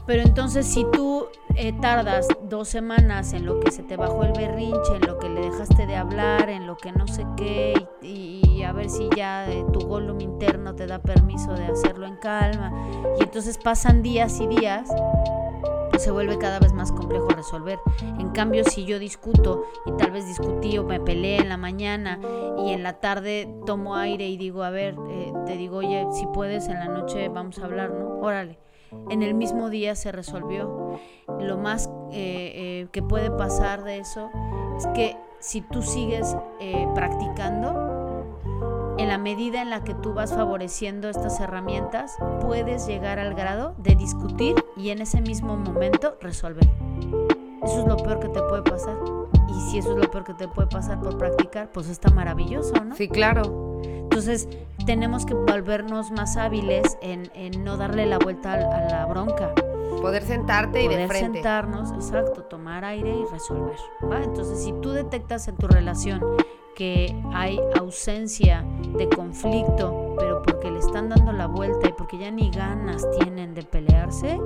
Pero 0.06 0.22
entonces 0.22 0.66
si 0.66 0.86
tú 0.92 1.26
eh, 1.56 1.72
tardas 1.80 2.28
dos 2.42 2.68
semanas 2.68 3.32
en 3.32 3.44
lo 3.44 3.58
que 3.60 3.72
se 3.72 3.82
te 3.82 3.96
bajó 3.96 4.22
el 4.22 4.32
berrinche, 4.32 4.94
en 4.94 5.06
lo 5.06 5.18
que 5.18 5.28
le 5.28 5.40
dejaste 5.40 5.86
de 5.86 5.96
hablar, 5.96 6.48
en 6.48 6.66
lo 6.66 6.76
que 6.76 6.92
no 6.92 7.08
sé 7.08 7.26
qué, 7.36 7.74
y, 8.02 8.62
a 8.62 8.72
ver 8.72 8.90
si 8.90 9.08
ya 9.16 9.48
eh, 9.50 9.64
tu 9.72 9.80
golum 9.80 10.20
interno 10.20 10.74
te 10.74 10.86
da 10.86 11.00
permiso 11.00 11.52
de 11.54 11.66
hacerlo 11.66 12.06
en 12.06 12.16
calma, 12.16 12.72
y 13.18 13.22
entonces 13.22 13.58
pasan 13.58 14.02
días 14.02 14.40
y 14.40 14.46
días, 14.46 14.88
se 15.98 16.10
vuelve 16.10 16.38
cada 16.38 16.58
vez 16.58 16.72
más 16.72 16.92
complejo 16.92 17.28
resolver. 17.28 17.78
En 18.18 18.30
cambio, 18.30 18.64
si 18.64 18.84
yo 18.84 18.98
discuto 18.98 19.64
y 19.86 19.92
tal 19.92 20.10
vez 20.10 20.26
discutí 20.26 20.78
o 20.78 20.84
me 20.84 21.00
peleé 21.00 21.38
en 21.38 21.48
la 21.48 21.56
mañana 21.56 22.20
y 22.58 22.72
en 22.72 22.82
la 22.82 23.00
tarde 23.00 23.48
tomo 23.64 23.96
aire 23.96 24.28
y 24.28 24.36
digo, 24.36 24.62
a 24.62 24.70
ver, 24.70 24.96
eh, 25.08 25.32
te 25.46 25.56
digo, 25.56 25.78
oye, 25.78 26.06
si 26.12 26.26
puedes, 26.26 26.68
en 26.68 26.78
la 26.78 26.88
noche 26.88 27.28
vamos 27.28 27.58
a 27.58 27.64
hablar, 27.64 27.90
¿no? 27.90 28.20
Órale. 28.20 28.58
En 29.10 29.22
el 29.22 29.34
mismo 29.34 29.68
día 29.68 29.94
se 29.94 30.12
resolvió. 30.12 30.98
Lo 31.40 31.58
más 31.58 31.90
eh, 32.12 32.52
eh, 32.82 32.88
que 32.92 33.02
puede 33.02 33.30
pasar 33.30 33.82
de 33.84 33.98
eso 33.98 34.30
es 34.76 34.86
que 34.88 35.16
si 35.38 35.60
tú 35.60 35.82
sigues 35.82 36.36
practicando, 36.94 37.95
en 38.98 39.08
la 39.08 39.18
medida 39.18 39.60
en 39.62 39.70
la 39.70 39.84
que 39.84 39.94
tú 39.94 40.14
vas 40.14 40.32
favoreciendo 40.32 41.08
estas 41.08 41.38
herramientas, 41.40 42.16
puedes 42.40 42.86
llegar 42.86 43.18
al 43.18 43.34
grado 43.34 43.74
de 43.78 43.94
discutir 43.94 44.54
y 44.76 44.90
en 44.90 45.02
ese 45.02 45.20
mismo 45.20 45.56
momento 45.56 46.16
resolver. 46.20 46.68
Eso 47.62 47.80
es 47.80 47.86
lo 47.86 47.96
peor 47.96 48.20
que 48.20 48.28
te 48.28 48.40
puede 48.42 48.62
pasar. 48.62 48.96
Y 49.48 49.70
si 49.70 49.78
eso 49.78 49.92
es 49.92 49.98
lo 49.98 50.10
peor 50.10 50.24
que 50.24 50.34
te 50.34 50.48
puede 50.48 50.68
pasar 50.68 51.00
por 51.00 51.18
practicar, 51.18 51.70
pues 51.72 51.88
está 51.88 52.10
maravilloso, 52.10 52.72
¿no? 52.84 52.94
Sí, 52.94 53.08
claro. 53.08 53.80
Entonces, 53.82 54.48
tenemos 54.86 55.26
que 55.26 55.34
volvernos 55.34 56.10
más 56.10 56.36
hábiles 56.36 56.96
en, 57.02 57.28
no 57.64 57.76
darle 57.76 58.06
la 58.06 58.18
vuelta 58.18 58.54
a, 58.54 58.88
la 58.88 59.06
bronca. 59.06 59.52
Poder 60.00 60.22
sentarte 60.22 60.82
y 60.82 60.88
de 60.88 61.06
frente. 61.06 61.38
sentarnos, 61.38 61.92
exacto, 61.92 62.42
tomar 62.44 62.84
aire 62.84 63.14
y 63.14 63.24
resolver. 63.30 63.76
Entonces, 64.22 64.62
si 64.62 64.72
tú 64.80 64.92
detectas 64.92 65.48
en 65.48 65.56
tu 65.56 65.66
relación 65.66 66.22
que 66.76 67.12
hay 67.32 67.58
ausencia 67.80 68.62
de 68.96 69.08
conflicto, 69.08 70.14
pero 70.18 70.42
porque 70.42 70.70
le 70.70 70.78
están 70.78 71.08
dando 71.08 71.32
la 71.32 71.46
vuelta 71.46 71.88
y 71.88 71.92
porque 71.92 72.18
ya 72.18 72.30
ni 72.30 72.50
ganas 72.50 73.04
tienen 73.18 73.54
de 73.54 73.62
pelearse, 73.62 74.38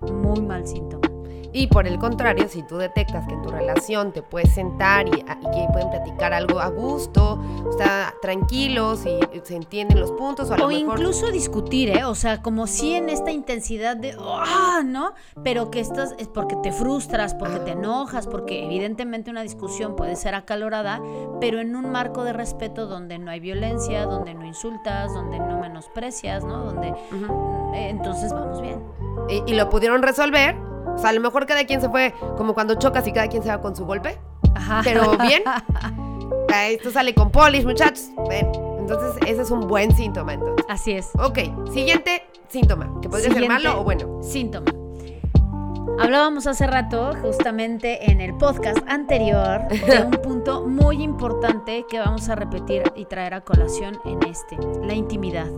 muy 0.00 0.40
mal 0.42 0.66
síntoma. 0.66 1.05
Y 1.52 1.66
por 1.68 1.86
el 1.86 1.98
contrario, 1.98 2.48
si 2.48 2.62
tú 2.62 2.76
detectas 2.76 3.26
que 3.26 3.34
en 3.34 3.42
tu 3.42 3.50
relación 3.50 4.12
te 4.12 4.22
puedes 4.22 4.52
sentar 4.52 5.08
y, 5.08 5.10
que 5.10 5.66
pueden 5.72 5.90
platicar 5.90 6.32
algo 6.32 6.60
a 6.60 6.68
gusto, 6.68 7.40
o 7.64 7.72
sea, 7.72 8.14
tranquilos 8.20 9.04
y 9.06 9.18
se 9.42 9.56
entienden 9.56 10.00
los 10.00 10.12
puntos. 10.12 10.50
O, 10.50 10.70
incluso 10.70 11.30
discutir, 11.30 11.90
¿eh? 11.90 12.04
O 12.04 12.14
sea, 12.14 12.42
como 12.42 12.66
si 12.66 12.94
en 12.94 13.08
esta 13.08 13.30
intensidad 13.30 13.96
de, 13.96 14.16
¡ah! 14.18 14.82
¿no? 14.84 15.14
Pero 15.42 15.70
que 15.70 15.80
estás, 15.80 16.14
es 16.18 16.28
porque 16.28 16.56
te 16.62 16.72
frustras, 16.72 17.34
porque 17.34 17.58
te 17.60 17.72
enojas, 17.72 18.26
porque 18.26 18.64
evidentemente 18.64 19.30
una 19.30 19.42
discusión 19.42 19.96
puede 19.96 20.16
ser 20.16 20.34
acalorada, 20.34 21.00
pero 21.40 21.60
en 21.60 21.76
un 21.76 21.90
marco 21.90 22.24
de 22.24 22.32
respeto 22.32 22.86
donde 22.86 23.18
no 23.18 23.30
hay 23.30 23.40
violencia, 23.40 24.04
donde 24.06 24.34
no 24.34 24.46
insultas, 24.46 25.12
donde 25.14 25.38
no 25.38 25.58
menosprecias, 25.58 26.44
¿no? 26.44 26.64
Donde, 26.64 26.88
eh, 26.88 27.88
entonces 27.90 28.32
vamos 28.32 28.60
bien. 28.60 28.82
y 29.46 29.54
lo 29.54 29.68
pudieron 29.70 30.02
resolver 30.02 30.56
o 30.96 30.98
sea, 30.98 31.10
a 31.10 31.12
lo 31.12 31.20
mejor 31.20 31.46
cada 31.46 31.64
quien 31.64 31.80
se 31.80 31.88
fue 31.88 32.14
como 32.36 32.54
cuando 32.54 32.74
chocas 32.74 33.06
y 33.06 33.12
cada 33.12 33.28
quien 33.28 33.42
se 33.42 33.50
va 33.50 33.60
con 33.60 33.76
su 33.76 33.84
golpe. 33.84 34.18
Ajá. 34.54 34.80
Pero 34.82 35.16
bien. 35.18 35.42
Esto 36.68 36.90
sale 36.90 37.14
con 37.14 37.30
polis, 37.30 37.64
muchachos. 37.64 38.08
Entonces, 38.30 39.16
ese 39.26 39.42
es 39.42 39.50
un 39.50 39.66
buen 39.68 39.94
síntoma, 39.94 40.34
entonces. 40.34 40.64
Así 40.68 40.92
es. 40.92 41.10
Ok, 41.18 41.38
siguiente 41.72 42.24
síntoma, 42.48 43.00
que 43.02 43.08
podría 43.08 43.32
ser 43.32 43.46
malo 43.48 43.80
o 43.80 43.84
bueno. 43.84 44.22
Síntoma. 44.22 44.72
Hablábamos 45.98 46.46
hace 46.46 46.66
rato, 46.66 47.14
justamente 47.22 48.10
en 48.10 48.20
el 48.20 48.34
podcast 48.36 48.78
anterior, 48.86 49.66
de 49.68 50.04
un 50.04 50.10
punto 50.22 50.66
muy 50.66 51.02
importante 51.02 51.86
que 51.88 51.98
vamos 51.98 52.28
a 52.28 52.34
repetir 52.34 52.82
y 52.94 53.06
traer 53.06 53.34
a 53.34 53.40
colación 53.40 53.98
en 54.04 54.22
este, 54.24 54.56
la 54.82 54.94
intimidad. 54.94 55.48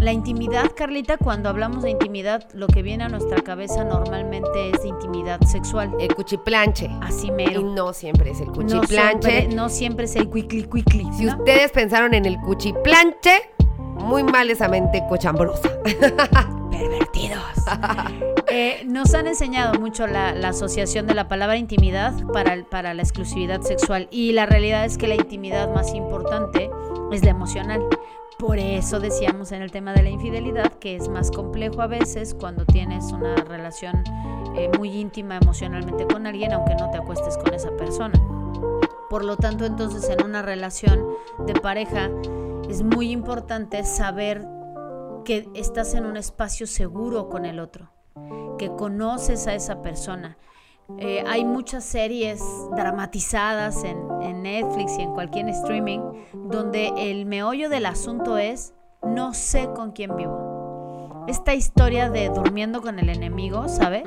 La 0.00 0.12
intimidad, 0.12 0.72
Carlita, 0.76 1.16
cuando 1.16 1.48
hablamos 1.48 1.82
de 1.82 1.90
intimidad, 1.90 2.46
lo 2.52 2.66
que 2.66 2.82
viene 2.82 3.04
a 3.04 3.08
nuestra 3.08 3.42
cabeza 3.42 3.82
normalmente 3.84 4.70
es 4.70 4.82
de 4.82 4.88
intimidad 4.88 5.40
sexual. 5.42 5.94
El 5.98 6.14
cuchiplanche. 6.14 6.90
Así 7.00 7.30
mero. 7.30 7.60
Y 7.60 7.64
no 7.64 7.92
siempre 7.92 8.30
es 8.30 8.40
el 8.40 8.48
cuchiplanche. 8.48 9.48
No 9.48 9.68
siempre, 9.68 10.04
es 10.04 10.16
el 10.16 10.28
cuicli 10.28 10.64
cuicli. 10.64 11.06
Si 11.16 11.26
ustedes 11.26 11.72
pensaron 11.72 12.14
en 12.14 12.26
el 12.26 12.36
cuchiplanche, 12.40 13.50
muy 13.94 14.22
mal 14.22 14.50
esa 14.50 14.68
mente 14.68 15.02
cochambrosa. 15.08 15.70
Pervertidos. 16.70 17.42
Eh, 18.58 18.84
nos 18.86 19.12
han 19.12 19.26
enseñado 19.26 19.78
mucho 19.78 20.06
la, 20.06 20.30
asociación 20.48 21.06
de 21.06 21.12
la 21.12 21.28
palabra 21.28 21.58
intimidad 21.58 22.14
para, 22.32 22.64
para 22.64 22.94
la 22.94 23.02
exclusividad 23.02 23.60
sexual 23.60 24.08
y 24.10 24.32
la 24.32 24.46
realidad 24.46 24.86
es 24.86 24.96
que 24.96 25.06
la 25.08 25.14
intimidad 25.14 25.70
más 25.74 25.92
importante 25.92 26.70
es 27.12 27.22
la 27.22 27.32
emocional. 27.32 27.86
Por 28.38 28.58
eso 28.58 28.98
decíamos 28.98 29.52
en 29.52 29.60
el 29.60 29.70
tema 29.70 29.92
de 29.92 30.04
la 30.04 30.08
infidelidad 30.08 30.72
que 30.72 30.96
es 30.96 31.06
más 31.10 31.30
complejo 31.30 31.82
a 31.82 31.86
veces 31.86 32.32
cuando 32.32 32.64
tienes 32.64 33.12
una 33.12 33.36
relación 33.36 34.02
eh, 34.56 34.70
muy 34.78 34.88
íntima 34.88 35.36
emocionalmente 35.36 36.06
con 36.06 36.26
alguien, 36.26 36.54
aunque 36.54 36.76
no 36.76 36.90
te 36.90 36.96
acuestes 36.96 37.36
con 37.36 37.52
esa 37.52 37.76
persona. 37.76 38.18
Por 39.10 39.22
lo 39.22 39.36
tanto, 39.36 39.66
entonces 39.66 40.08
en 40.08 40.24
una 40.24 40.40
relación 40.40 41.04
de 41.46 41.52
pareja 41.52 42.08
es 42.70 42.82
muy 42.82 43.10
importante 43.10 43.84
saber 43.84 44.48
que 45.26 45.46
estás 45.52 45.92
en 45.92 46.06
un 46.06 46.16
espacio 46.16 46.66
seguro 46.66 47.28
con 47.28 47.44
el 47.44 47.58
otro, 47.58 47.90
que 48.56 48.70
conoces 48.70 49.46
a 49.46 49.54
esa 49.54 49.82
persona, 49.82 50.36
Eh, 50.98 51.24
hay 51.26 51.44
muchas 51.44 51.82
series 51.82 52.40
dramatizadas 52.76 53.82
en, 53.82 53.98
en 54.22 54.44
Netflix 54.44 54.96
y 54.96 55.02
en 55.02 55.14
cualquier 55.14 55.48
streaming 55.48 55.98
donde 56.32 56.92
el 56.96 57.26
meollo 57.26 57.68
del 57.68 57.86
asunto 57.86 58.38
es 58.38 58.72
no 59.02 59.34
sé 59.34 59.68
con 59.74 59.90
quién 59.90 60.14
vivo. 60.14 61.24
Esta 61.26 61.54
historia 61.54 62.08
de 62.08 62.28
durmiendo 62.28 62.82
con 62.82 63.00
el 63.00 63.08
enemigo, 63.08 63.68
¿sabes? 63.68 64.04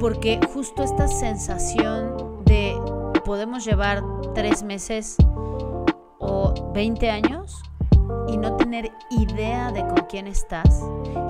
Porque 0.00 0.40
justo 0.52 0.82
esta 0.82 1.06
sensación 1.06 2.44
de 2.44 2.76
podemos 3.24 3.64
llevar 3.64 4.02
tres 4.34 4.64
meses 4.64 5.16
o 6.18 6.72
20 6.74 7.08
años 7.08 7.62
y 8.26 8.36
no 8.36 8.56
tener 8.56 8.90
idea 9.10 9.70
de 9.70 9.82
con 9.82 10.06
quién 10.08 10.26
estás, 10.26 10.82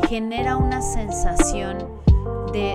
genera 0.09 0.57
una 0.57 0.81
sensación 0.81 1.79
de, 2.53 2.75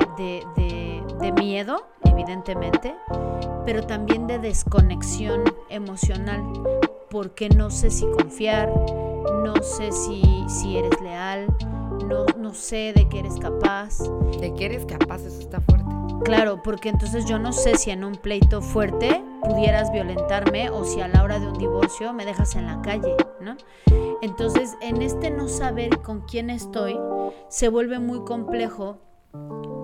de, 0.56 1.32
miedo, 1.34 1.88
evidentemente, 2.04 2.96
pero 3.66 3.86
también 3.86 4.28
de 4.28 4.40
desconexión 4.40 5.44
emocional, 5.70 6.42
porque 7.10 7.50
no 7.50 7.70
sé 7.70 7.92
si 7.92 8.06
confiar, 8.06 8.70
no 9.44 9.56
sé 9.62 9.92
si, 9.92 10.24
si 10.48 10.78
eres 10.78 11.02
leal, 11.02 11.48
no, 12.08 12.26
no 12.38 12.54
sé 12.54 12.94
de 12.96 13.08
qué 13.10 13.20
eres 13.20 13.38
capaz. 13.40 14.00
De 14.40 14.54
qué 14.54 14.66
eres 14.66 14.86
capaz, 14.86 15.22
eso 15.24 15.40
está 15.40 15.62
fuerte. 15.62 15.86
Claro, 16.24 16.62
porque 16.64 16.90
entonces 16.90 17.26
yo 17.26 17.38
no 17.38 17.52
sé 17.52 17.76
si 17.76 17.92
en 17.92 18.04
un 18.04 18.16
pleito 18.16 18.62
fuerte 18.62 19.24
pudieras 19.44 19.92
violentarme 19.92 20.70
o 20.70 20.84
si 20.84 21.02
a 21.02 21.08
la 21.08 21.24
hora 21.24 21.40
de 21.40 21.48
un 21.48 21.58
divorcio 21.58 22.14
me 22.14 22.26
dejas 22.26 22.56
en 22.56 22.66
la 22.66 22.82
calle, 22.82 23.16
¿no? 23.42 23.56
Entonces, 24.22 24.76
en 24.82 25.02
este 25.02 25.30
no 25.30 25.48
saber 25.48 26.02
con 26.02 26.22
quién 26.22 26.50
estoy, 26.50 27.00
se 27.50 27.70
vuelve 27.70 28.00
muy 28.00 28.24
complejo 28.24 28.98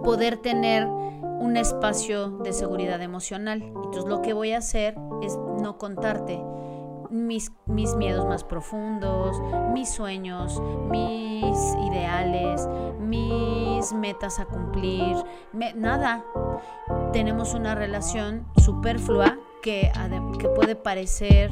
poder 0.03 0.37
tener 0.37 0.87
un 0.87 1.57
espacio 1.57 2.29
de 2.39 2.53
seguridad 2.53 3.01
emocional. 3.01 3.61
Entonces, 3.61 4.05
lo 4.05 4.21
que 4.21 4.33
voy 4.33 4.53
a 4.53 4.59
hacer 4.59 4.95
es 5.21 5.37
no 5.61 5.77
contarte 5.77 6.41
mis, 7.09 7.51
mis 7.65 7.95
miedos 7.95 8.25
más 8.25 8.43
profundos, 8.43 9.41
mis 9.73 9.89
sueños, 9.89 10.61
mis 10.89 11.57
ideales, 11.87 12.67
mis 12.99 13.91
metas 13.93 14.39
a 14.39 14.45
cumplir, 14.45 15.17
nada. 15.75 16.23
Tenemos 17.11 17.53
una 17.53 17.75
relación 17.75 18.45
superflua 18.57 19.37
que, 19.61 19.91
que 20.39 20.47
puede 20.49 20.75
parecer 20.75 21.51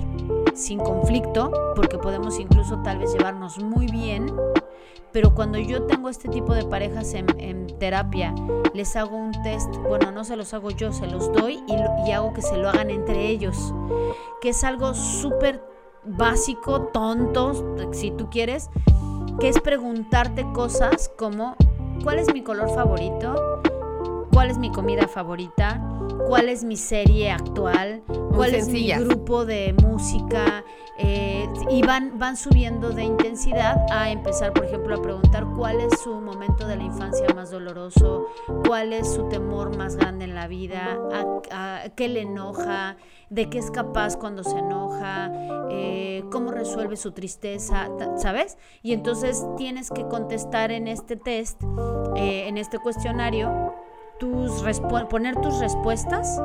sin 0.54 0.80
conflicto, 0.80 1.51
porque 1.75 1.98
podemos 1.98 2.39
incluso 2.39 2.82
tal 2.84 3.00
vez 3.00 3.13
llevarnos 3.13 3.60
muy 3.60 3.88
bien, 3.88 4.32
pero 5.12 5.34
cuando 5.34 5.58
yo 5.58 5.84
tengo 5.84 6.10
este 6.10 6.30
tipo 6.30 6.54
de 6.54 6.66
parejas 6.66 7.13
en, 7.13 7.68
terapia, 7.80 8.36
les 8.74 8.96
hago 8.96 9.16
un 9.16 9.32
test, 9.44 9.74
bueno, 9.88 10.12
no 10.12 10.24
se 10.24 10.36
los 10.36 10.54
hago 10.54 10.70
yo, 10.72 10.92
se 10.92 11.08
los 11.08 11.32
doy 11.32 11.63
y, 11.68 12.08
y 12.08 12.12
hago 12.12 12.34
que 12.34 12.42
se 12.42 12.58
lo 12.58 12.70
hagan 12.70 12.89
entre 12.89 13.28
ellos, 13.28 13.74
que 14.42 14.50
es 14.50 14.63
algo 14.63 14.94
súper 14.94 15.63
básico, 16.04 16.82
tonto, 16.94 17.75
si 17.94 18.12
tú 18.12 18.30
quieres, 18.30 18.70
que 19.39 19.48
es 19.48 19.60
preguntarte 19.62 20.46
cosas 20.54 21.10
como, 21.18 21.56
¿cuál 22.04 22.20
es 22.20 22.34
mi 22.34 22.44
color 22.44 22.70
favorito? 22.70 23.62
¿Cuál 24.39 24.51
es 24.51 24.58
mi 24.58 24.72
comida 24.72 25.05
favorita? 25.05 26.00
cuál 26.29 26.48
es 26.48 26.63
mi 26.63 26.77
serie 26.77 27.31
actual, 27.31 28.03
cuál 28.36 28.53
es 28.53 28.67
mi 28.67 28.91
grupo 28.91 29.46
de 29.46 29.74
música, 29.81 30.63
eh, 31.00 31.48
y 31.72 31.81
van, 31.81 32.19
van 32.19 32.38
subiendo 32.38 32.91
de 32.91 33.03
intensidad 33.03 33.84
a 33.91 34.12
empezar, 34.12 34.53
por 34.53 34.65
ejemplo, 34.65 34.96
a 34.96 35.01
preguntar 35.01 35.48
cuál 35.58 35.81
es 35.81 36.00
su 36.01 36.22
momento 36.22 36.67
de 36.67 36.75
la 36.75 36.84
infancia 36.84 37.25
más 37.34 37.50
doloroso, 37.50 38.27
cuál 38.67 38.93
es 38.93 39.12
su 39.12 39.27
temor 39.27 39.75
más 39.75 39.96
grande 39.96 40.25
en 40.25 40.36
la 40.36 40.48
vida, 40.48 41.00
a, 41.51 41.89
qué 41.96 42.08
le 42.08 42.22
enoja, 42.22 42.98
de 43.31 43.50
qué 43.50 43.58
es 43.58 43.72
capaz 43.72 44.17
cuando 44.17 44.43
se 44.43 44.60
enoja, 44.60 45.31
eh, 45.72 46.24
cómo 46.31 46.51
resuelve 46.51 46.96
su 46.96 47.12
tristeza, 47.12 47.89
¿sabes? 48.17 48.60
Y 48.84 48.93
entonces 48.93 49.44
tienes 49.57 49.90
que 49.90 50.07
contestar 50.07 50.72
en 50.72 50.87
este 50.87 51.16
test, 51.16 51.64
eh, 52.16 52.48
en 52.48 52.59
este 52.59 52.77
cuestionario, 52.77 53.74
tus 54.20 54.51
poner 55.10 55.36
tus 55.38 55.60
respuestas, 55.60 56.40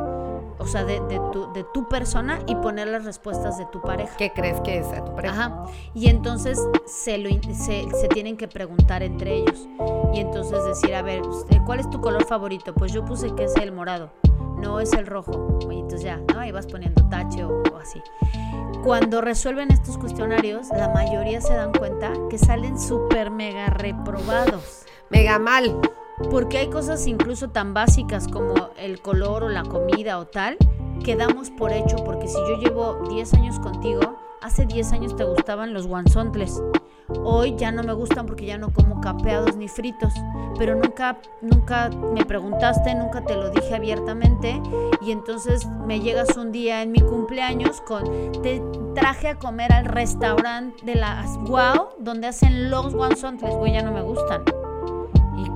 o 0.58 0.66
sea, 0.66 0.84
de, 0.84 1.00
tu, 1.32 1.52
de 1.52 1.64
tu 1.74 1.88
persona 1.88 2.38
y 2.46 2.54
poner 2.56 2.88
las 2.88 3.04
respuestas 3.04 3.58
de 3.58 3.66
tu 3.66 3.80
pareja. 3.82 4.16
¿Qué 4.16 4.32
crees 4.32 4.60
que 4.60 4.78
es 4.78 4.86
a 4.86 5.04
tu 5.04 5.14
pareja? 5.14 5.34
Ajá. 5.34 5.64
Y 5.94 6.08
entonces 6.08 6.58
se, 6.86 7.18
lo, 7.18 7.30
se, 7.52 7.88
se, 7.90 8.08
tienen 8.08 8.36
que 8.36 8.48
preguntar 8.48 9.02
entre 9.02 9.34
ellos. 9.34 9.68
Y 10.14 10.20
entonces 10.20 10.64
decir, 10.64 10.94
a 10.94 11.02
ver, 11.02 11.22
este, 11.28 11.60
¿cuál 11.64 11.80
es 11.80 11.90
tu 11.90 12.00
color 12.00 12.24
favorito? 12.24 12.72
Pues 12.74 12.92
yo 12.92 13.04
puse 13.04 13.34
que 13.34 13.44
es 13.44 13.56
el 13.56 13.72
morado, 13.72 14.10
no 14.58 14.80
es 14.80 14.92
el 14.92 15.06
rojo. 15.06 15.58
Y 15.70 15.74
entonces 15.74 16.02
ya, 16.02 16.18
¿no? 16.32 16.40
Ahí 16.40 16.52
vas 16.52 16.66
poniendo 16.66 17.06
tache 17.08 17.44
o, 17.44 17.62
o 17.72 17.76
así. 17.76 18.00
Cuando 18.84 19.20
resuelven 19.20 19.70
estos 19.72 19.98
cuestionarios, 19.98 20.68
la 20.68 20.88
mayoría 20.88 21.40
se 21.40 21.54
dan 21.54 21.72
cuenta 21.72 22.12
que 22.30 22.38
salen 22.38 22.78
súper 22.78 23.30
mega 23.30 23.68
reprobados. 23.68 24.84
Mega 25.10 25.38
mal. 25.38 25.80
Porque 26.30 26.58
hay 26.58 26.68
cosas 26.68 27.06
incluso 27.06 27.48
tan 27.48 27.74
básicas 27.74 28.28
como 28.28 28.54
el 28.78 29.00
color 29.00 29.44
o 29.44 29.48
la 29.48 29.62
comida 29.64 30.18
o 30.18 30.26
tal, 30.26 30.56
que 31.04 31.16
damos 31.16 31.50
por 31.50 31.72
hecho, 31.72 31.96
porque 32.04 32.28
si 32.28 32.38
yo 32.38 32.56
llevo 32.58 33.06
10 33.08 33.34
años 33.34 33.58
contigo, 33.58 34.16
hace 34.40 34.66
10 34.66 34.92
años 34.92 35.16
te 35.16 35.24
gustaban 35.24 35.74
los 35.74 35.86
guanzontles. 35.86 36.62
Hoy 37.22 37.54
ya 37.56 37.70
no 37.70 37.82
me 37.82 37.92
gustan 37.92 38.26
porque 38.26 38.46
ya 38.46 38.56
no 38.56 38.72
como 38.72 39.00
capeados 39.00 39.56
ni 39.56 39.68
fritos, 39.68 40.12
pero 40.58 40.74
nunca, 40.74 41.18
nunca 41.42 41.90
me 41.90 42.24
preguntaste, 42.24 42.94
nunca 42.94 43.22
te 43.22 43.36
lo 43.36 43.50
dije 43.50 43.74
abiertamente 43.74 44.60
y 45.02 45.12
entonces 45.12 45.66
me 45.86 46.00
llegas 46.00 46.36
un 46.36 46.50
día 46.50 46.82
en 46.82 46.92
mi 46.92 47.00
cumpleaños 47.00 47.82
con, 47.82 48.04
te 48.42 48.62
traje 48.94 49.28
a 49.28 49.38
comer 49.38 49.72
al 49.72 49.84
restaurante 49.84 50.84
de 50.84 50.94
las 50.94 51.36
Wow, 51.40 51.90
donde 51.98 52.28
hacen 52.28 52.70
los 52.70 52.94
guanzontles, 52.94 53.54
güey, 53.54 53.74
ya 53.74 53.82
no 53.82 53.92
me 53.92 54.02
gustan. 54.02 54.42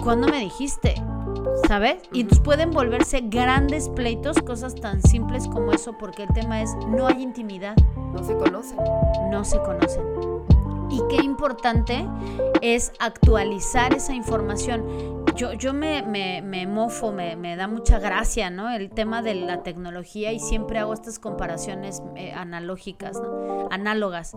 ¿Cuándo 0.03 0.29
me 0.29 0.41
dijiste? 0.41 0.95
¿Sabes? 1.67 1.99
Y 2.13 2.25
pueden 2.25 2.71
volverse 2.71 3.21
grandes 3.25 3.89
pleitos, 3.91 4.39
cosas 4.39 4.75
tan 4.75 5.03
simples 5.03 5.47
como 5.49 5.73
eso, 5.73 5.97
porque 5.99 6.25
el 6.25 6.29
tema 6.31 6.63
es, 6.63 6.75
no 6.89 7.07
hay 7.07 7.23
intimidad. 7.23 7.77
No 8.13 8.23
se 8.23 8.37
conocen. 8.37 8.79
No 9.31 9.45
se 9.45 9.59
conocen. 9.59 10.03
Y 10.91 11.03
qué 11.11 11.23
importante 11.23 12.07
es 12.63 12.93
actualizar 12.99 13.93
esa 13.93 14.15
información. 14.15 15.25
Yo, 15.37 15.53
yo 15.53 15.75
me, 15.75 16.03
me, 16.03 16.67
mofo, 16.67 17.13
me, 17.13 17.37
me, 17.37 17.57
da 17.57 17.69
mucha 17.69 17.99
gracia, 17.99 18.51
¿no? 18.51 18.71
El 18.71 18.91
tema 18.91 19.23
de 19.23 19.35
la 19.35 19.63
tecnología 19.63 20.33
y 20.33 20.41
siempre 20.41 20.79
hago 20.79 20.95
estas 20.95 21.19
comparaciones 21.19 22.03
eh, 22.17 22.33
analógicas, 22.33 23.21
¿no? 23.21 23.69
Análogas. 23.71 24.35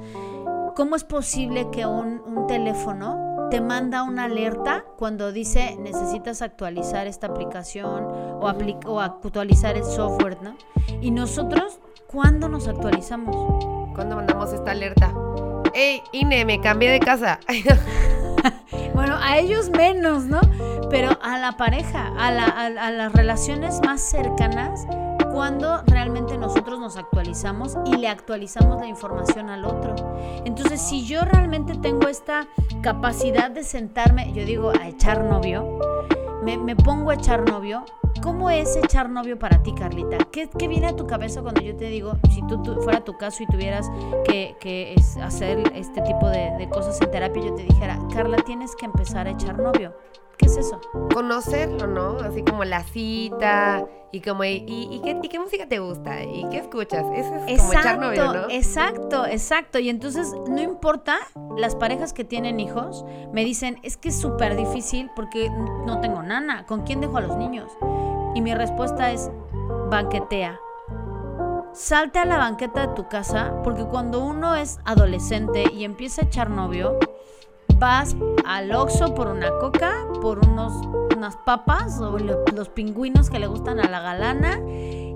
¿Cómo 0.76 0.95
es 0.95 1.04
posible 1.04 1.69
que 1.71 1.86
un, 1.86 2.21
un 2.26 2.47
teléfono 2.47 3.31
te 3.52 3.60
manda 3.60 4.04
una 4.04 4.24
alerta 4.24 4.86
cuando 4.98 5.34
dice 5.34 5.76
necesitas 5.78 6.42
actualizar 6.42 7.06
esta 7.06 7.28
aplicación 7.28 8.06
o, 8.06 8.50
o 8.86 9.00
actualizar 9.02 9.76
el 9.76 9.84
software, 9.84 10.42
¿no? 10.42 10.56
Y 11.02 11.12
nosotros, 11.12 11.80
¿cuándo 12.08 12.48
nos 12.48 12.70
actualizamos? 12.70 13.36
¿Cuándo 13.94 14.16
mandamos 14.16 14.54
esta 14.54 14.72
alerta? 14.72 15.14
¡Ey, 15.74 16.02
INE, 16.14 16.46
me 16.46 16.62
cambié 16.62 16.92
de 16.92 17.02
casa! 17.02 17.42
bueno, 18.96 19.18
a 19.22 19.38
ellos 19.38 19.70
menos, 19.70 20.24
¿no? 20.24 20.40
Pero 20.90 21.20
a 21.22 21.38
la 21.38 21.58
pareja, 21.58 22.08
a, 22.18 22.30
a 22.30 22.92
las 22.92 23.12
relaciones 23.12 23.82
más 23.86 24.00
cercanas, 24.00 24.88
cuando 25.34 25.82
realmente 25.86 26.38
nosotros 26.38 26.80
nos 26.80 26.98
actualizamos 26.98 27.78
y 27.86 27.98
le 27.98 28.08
actualizamos 28.08 28.80
la 28.80 28.88
información 28.88 29.50
al 29.50 29.65
otro. 29.65 29.96
Entonces, 30.46 30.82
si 30.82 31.06
yo 31.06 31.22
realmente 31.22 31.76
tengo 31.76 32.08
esta 32.08 32.48
capacidad 32.82 33.50
de 33.52 33.63
sentarme, 33.63 34.34
yo 34.34 34.46
digo, 34.46 34.72
a 34.72 34.88
echar 34.88 35.24
novio, 35.24 35.80
me, 36.44 36.76
pongo 36.76 37.12
a 37.12 37.15
echar 37.15 37.48
novio, 37.50 37.86
¿cómo 38.22 38.50
es 38.50 38.76
echar 38.76 39.10
novio 39.10 39.38
para 39.38 39.62
ti, 39.62 39.74
Carlita? 39.74 40.17
¿Qué, 40.32 40.50
viene 40.67 40.88
a 40.88 40.96
tu 40.96 41.06
cabeza 41.08 41.41
cuando 41.41 41.62
yo 41.62 41.76
te 41.76 41.86
digo, 41.86 42.13
si 42.32 42.41
tú, 42.48 42.63
fuera 42.82 43.04
tu 43.04 43.17
caso 43.17 43.44
y 43.44 43.48
tuvieras 43.48 43.89
que, 44.26 44.96
hacer 45.22 45.72
este 45.76 46.02
tipo 46.02 46.30
de, 46.30 46.52
de 46.58 46.70
cosas 46.70 47.00
en 47.02 47.12
terapia, 47.12 47.44
yo 47.44 47.56
te 47.56 47.63
dijera, 47.63 48.00
Carla, 48.13 48.38
tienes 48.38 48.76
que 48.76 48.86
empezar 48.86 49.28
a 49.28 49.32
echar 49.32 49.58
novio? 49.60 49.94
¿Qué 50.41 50.47
es 50.47 50.58
eso? 50.58 50.82
Conocerlo, 51.13 51.86
¿no? 51.86 52.17
Así 52.17 52.41
como 52.41 52.65
la 52.65 52.84
cita 52.84 53.86
y 54.12 54.21
como, 54.21 54.43
¿y, 54.43 54.65
y, 54.67 55.01
qué, 55.30 55.39
música 55.39 55.67
te 55.67 55.77
gusta? 55.77 56.23
¿Y 56.23 56.49
qué 56.49 56.58
escuchas? 56.58 57.06
Eso 57.15 57.36
es 57.47 57.62
como 57.62 57.73
echar 57.73 57.99
novio, 57.99 58.34
¿no? 58.34 58.49
Exacto, 58.49 59.27
exacto. 59.27 59.77
Y 59.77 59.89
entonces, 59.89 60.34
no 60.49 60.60
importa, 60.60 61.17
las 61.58 61.75
parejas 61.75 62.12
que 62.12 62.23
tienen 62.23 62.60
hijos 62.60 63.06
me 63.32 63.45
dicen, 63.45 63.80
es 63.84 63.97
que 63.97 64.10
es 64.10 64.19
súper 64.19 64.56
difícil 64.56 65.12
porque 65.15 65.51
no 65.86 66.01
tengo 66.01 66.23
nana. 66.23 66.65
¿Con 66.65 66.82
quién 66.82 67.01
dejo 67.01 67.17
a 67.17 67.21
los 67.21 67.38
niños? 67.38 67.71
Y 68.34 68.41
mi 68.41 68.56
respuesta 68.56 69.12
es, 69.12 69.30
banquetea. 69.91 70.60
Salte 71.73 72.17
a 72.17 72.25
la 72.25 72.38
banqueta 72.38 72.88
de 72.88 72.95
tu 72.95 73.08
casa 73.08 73.62
porque 73.63 73.86
cuando 73.86 74.25
uno 74.25 74.56
es 74.56 74.80
adolescente 74.86 75.65
y 75.71 75.86
empieza 75.86 76.23
a 76.23 76.25
echar 76.25 76.49
novio, 76.49 76.97
vas 77.82 78.15
al 78.46 78.72
Oxxo 78.74 79.15
por 79.15 79.28
una 79.28 79.50
coca, 79.60 79.91
por 80.22 80.38
unos, 80.48 80.72
unas 81.17 81.36
papas 81.38 82.00
o 82.00 82.20
lo- 82.20 82.44
los 82.56 82.70
pingüinos 82.70 83.32
que 83.32 83.39
le 83.39 83.48
gustan 83.48 83.80
a 83.80 83.89
la 83.89 84.00
galana 84.02 84.60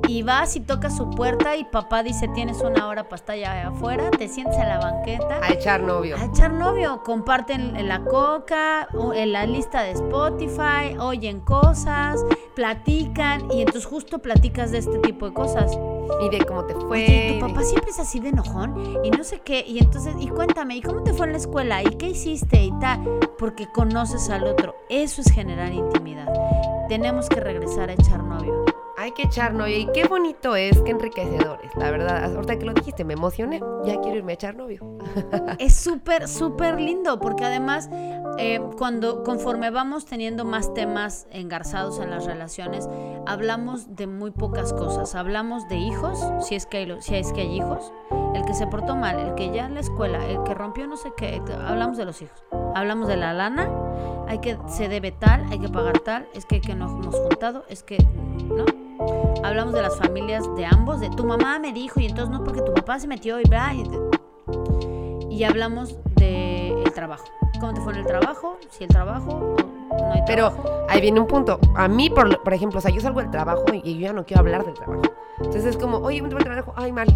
y 0.08 0.24
vas 0.24 0.56
y 0.56 0.62
tocas 0.62 0.96
su 0.96 1.10
puerta 1.10 1.56
y 1.56 1.64
papá 1.66 2.04
dice 2.04 2.28
tienes 2.30 2.62
una 2.62 2.88
hora 2.88 3.04
para 3.04 3.16
estar 3.16 3.36
allá 3.36 3.68
afuera, 3.68 4.12
te 4.12 4.28
sientes 4.28 4.58
en 4.58 4.70
la 4.70 4.80
banqueta. 4.80 5.40
A 5.42 5.52
echar 5.52 5.82
novio. 5.82 6.16
A 6.18 6.26
echar 6.26 6.54
novio, 6.54 7.02
comparten 7.04 7.76
en 7.76 7.88
la 7.88 8.04
coca, 8.04 8.88
o 8.94 9.14
en 9.14 9.32
la 9.32 9.46
lista 9.46 9.82
de 9.82 9.92
Spotify, 9.92 10.98
oyen 11.00 11.40
cosas, 11.40 12.24
platican 12.56 13.52
y 13.52 13.62
entonces 13.62 13.86
justo 13.86 14.20
platicas 14.20 14.72
de 14.72 14.80
este 14.80 14.98
tipo 15.00 15.28
de 15.28 15.34
cosas. 15.34 15.78
Y 16.22 16.30
de 16.30 16.46
cómo 16.46 16.66
te 16.66 16.76
fue. 16.76 17.04
Oye, 17.04 17.34
tu 17.34 17.48
papá 17.48 17.64
siempre 17.64 17.90
es 17.90 18.00
así 18.00 18.20
de 18.20 18.30
enojón 18.30 19.00
y 19.04 19.10
no 19.10 19.24
sé 19.24 19.40
qué, 19.40 19.66
y 19.68 19.80
entonces, 19.80 20.16
y 20.20 20.28
cuéntame, 20.28 20.76
¿y 20.76 20.82
cómo 20.82 21.04
te 21.04 21.14
fue 21.14 21.26
en 21.26 21.32
la 21.32 21.40
escuela? 21.40 21.82
¿Y 21.82 21.90
qué 21.98 22.10
hiciste? 22.10 22.64
Y 22.64 22.72
tal, 22.80 23.20
porque 23.38 23.68
conoces 23.72 24.30
al 24.30 24.46
otro. 24.46 24.76
Eso 24.90 25.22
es 25.22 25.32
generar 25.32 25.74
intimidad. 25.74 26.32
Tenemos 26.88 27.28
que 27.28 27.40
regresar 27.40 27.90
a 27.90 27.94
echar. 27.94 28.25
Hay 28.98 29.12
que 29.12 29.24
echar 29.24 29.54
novio. 29.54 29.78
Y 29.78 29.88
qué 29.94 30.08
bonito 30.08 30.56
es, 30.56 30.80
qué 30.82 30.92
enriquecedor 30.92 31.60
es. 31.64 31.76
La 31.76 31.92
verdad, 31.92 32.24
ahorita 32.34 32.58
que 32.58 32.66
lo 32.66 32.74
dijiste, 32.74 33.04
me 33.04 33.14
emocioné. 33.14 33.62
Ya 33.86 34.00
quiero 34.00 34.18
irme 34.18 34.34
a 34.34 34.36
echar 34.36 34.56
novio. 34.56 34.82
Es 35.60 35.76
súper, 35.76 36.28
súper 36.28 36.80
lindo, 36.80 37.20
porque 37.20 37.46
además, 37.46 37.90
eh, 38.38 38.60
cuando, 38.78 39.24
conforme 39.24 39.70
vamos 39.70 40.06
teniendo 40.06 40.46
más 40.46 40.74
temas 40.74 41.28
engarzados 41.32 42.00
en 42.00 42.10
las 42.10 42.26
relaciones, 42.26 42.90
hablamos 43.26 43.96
de 43.96 44.08
muy 44.08 44.32
pocas 44.32 44.74
cosas. 44.74 45.16
Hablamos 45.16 45.68
de 45.68 45.78
hijos, 45.78 46.20
si 46.42 46.56
es 46.56 46.66
que 46.66 46.78
hay, 46.78 47.02
si 47.02 47.16
es 47.16 47.32
que 47.32 47.42
hay 47.42 47.58
hijos, 47.58 47.92
el 48.36 48.46
que 48.46 48.54
se 48.54 48.68
portó 48.68 48.96
mal, 48.96 49.20
el 49.20 49.36
que 49.36 49.52
ya 49.52 49.66
en 49.66 49.76
la 49.76 49.80
escuela, 49.80 50.26
el 50.26 50.44
que 50.44 50.54
rompió 50.54 50.86
no 50.88 50.98
sé 50.98 51.14
qué, 51.16 51.42
hablamos 51.66 51.98
de 51.98 52.06
los 52.06 52.22
hijos. 52.22 52.44
Hablamos 52.76 53.08
de 53.08 53.16
la 53.16 53.34
lana, 53.34 53.70
hay 54.28 54.40
que, 54.40 54.58
se 54.68 54.90
debe 54.90 55.12
tal, 55.12 55.46
hay 55.50 55.60
que 55.60 55.70
pagar 55.70 56.00
tal, 56.00 56.28
es 56.34 56.46
que, 56.46 56.60
que 56.60 56.76
no 56.76 56.86
hemos 56.86 57.16
juntado, 57.16 57.64
es 57.70 57.84
que, 57.84 57.98
¿no? 58.46 58.66
Hablamos 59.44 59.74
de 59.74 59.82
las 59.82 59.98
familias 59.98 60.44
de 60.56 60.66
ambos, 60.66 61.00
de 61.00 61.10
tu 61.10 61.24
mamá 61.26 61.60
me 61.60 61.72
dijo 61.72 62.00
y 62.00 62.08
entonces 62.08 62.30
no 62.30 62.44
porque 62.44 62.62
tu 62.62 62.74
papá 62.74 63.00
se 63.00 63.08
metió 63.08 63.40
y 63.40 63.44
bla. 63.44 63.74
Y, 63.74 63.84
y 65.34 65.44
hablamos 65.44 65.98
del 66.16 66.84
trabajo. 66.94 67.26
¿Cómo 67.60 67.74
te 67.74 67.82
fue 67.82 67.94
en 67.94 68.00
el 68.00 68.06
trabajo? 68.06 68.58
Si 68.70 68.84
el 68.84 68.90
trabajo 68.90 69.56
no 69.92 70.12
hay 70.12 70.22
Pero 70.26 70.86
ahí 70.90 71.02
viene 71.02 71.20
un 71.20 71.28
punto. 71.28 71.60
A 71.76 71.88
mí, 71.88 72.10
por, 72.10 72.42
por 72.42 72.54
ejemplo, 72.54 72.80
o 72.80 72.82
sea, 72.82 72.92
yo 72.92 73.00
salgo 73.00 73.22
del 73.22 73.32
trabajo 73.32 73.66
y, 73.72 73.82
y 73.84 73.96
yo 73.96 74.02
ya 74.02 74.14
no 74.14 74.26
quiero 74.26 74.42
hablar 74.42 74.66
del 74.66 74.74
trabajo. 74.74 75.04
Entonces 75.38 75.66
es 75.66 75.78
como, 75.78 75.98
oye, 75.98 76.20
¿cómo 76.20 76.30
te 76.30 76.36
va 76.36 76.40
el 76.40 76.46
trabajo? 76.46 76.74
Ay, 76.76 76.92
mal. 76.92 77.08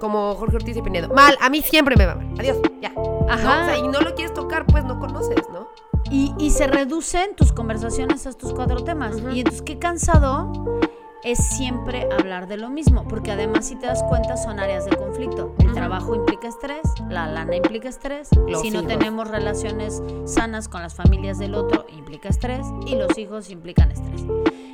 Como 0.00 0.34
Jorge 0.34 0.56
Ortiz 0.56 0.76
y 0.76 0.82
Pinedo. 0.82 1.08
Mal, 1.08 1.36
a 1.40 1.50
mí 1.50 1.60
siempre 1.62 1.96
me 1.96 2.06
va 2.06 2.14
mal. 2.14 2.34
Adiós, 2.38 2.58
ya. 2.80 2.90
¿No? 2.90 3.26
Ajá. 3.28 3.62
O 3.62 3.64
sea, 3.66 3.78
y 3.78 3.88
no 3.88 4.00
lo 4.00 4.14
quieres 4.14 4.32
tocar, 4.34 4.66
pues 4.66 4.84
no 4.84 4.98
conoces, 4.98 5.48
¿no? 5.52 5.68
Y, 6.10 6.34
y 6.38 6.50
se 6.50 6.66
reducen 6.66 7.36
tus 7.36 7.52
conversaciones 7.52 8.26
a 8.26 8.30
estos 8.30 8.54
cuatro 8.54 8.82
temas. 8.82 9.16
Ujú. 9.16 9.30
Y 9.30 9.40
entonces, 9.40 9.62
qué 9.62 9.78
cansado 9.78 10.79
es 11.22 11.38
siempre 11.38 12.08
hablar 12.12 12.46
de 12.46 12.56
lo 12.56 12.70
mismo, 12.70 13.04
porque 13.06 13.30
además 13.32 13.66
si 13.66 13.76
te 13.76 13.86
das 13.86 14.02
cuenta 14.04 14.36
son 14.36 14.58
áreas 14.58 14.84
de 14.84 14.96
conflicto. 14.96 15.54
El 15.58 15.72
trabajo 15.72 16.14
implica 16.14 16.48
estrés, 16.48 16.82
la 17.08 17.26
lana 17.26 17.56
implica 17.56 17.88
estrés, 17.88 18.30
Los 18.48 18.62
si 18.62 18.70
no 18.70 18.84
tenemos 18.86 19.28
relaciones 19.28 20.02
sanas 20.24 20.68
con 20.68 20.82
las 20.82 20.94
familias 20.94 21.38
del 21.38 21.54
otro 21.54 21.86
implica 21.90 22.28
estrés 22.28 22.66
y 22.86 22.96
los 22.96 23.16
hijos 23.18 23.50
implican 23.50 23.90
estrés. 23.90 24.24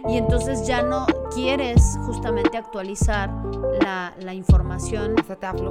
Y 0.08 0.16
entonces 0.16 0.66
ya 0.66 0.82
no 0.82 1.06
quieres 1.34 1.98
justamente 2.06 2.56
actualizar 2.56 3.30
la, 3.82 4.14
la 4.20 4.34
información 4.34 5.14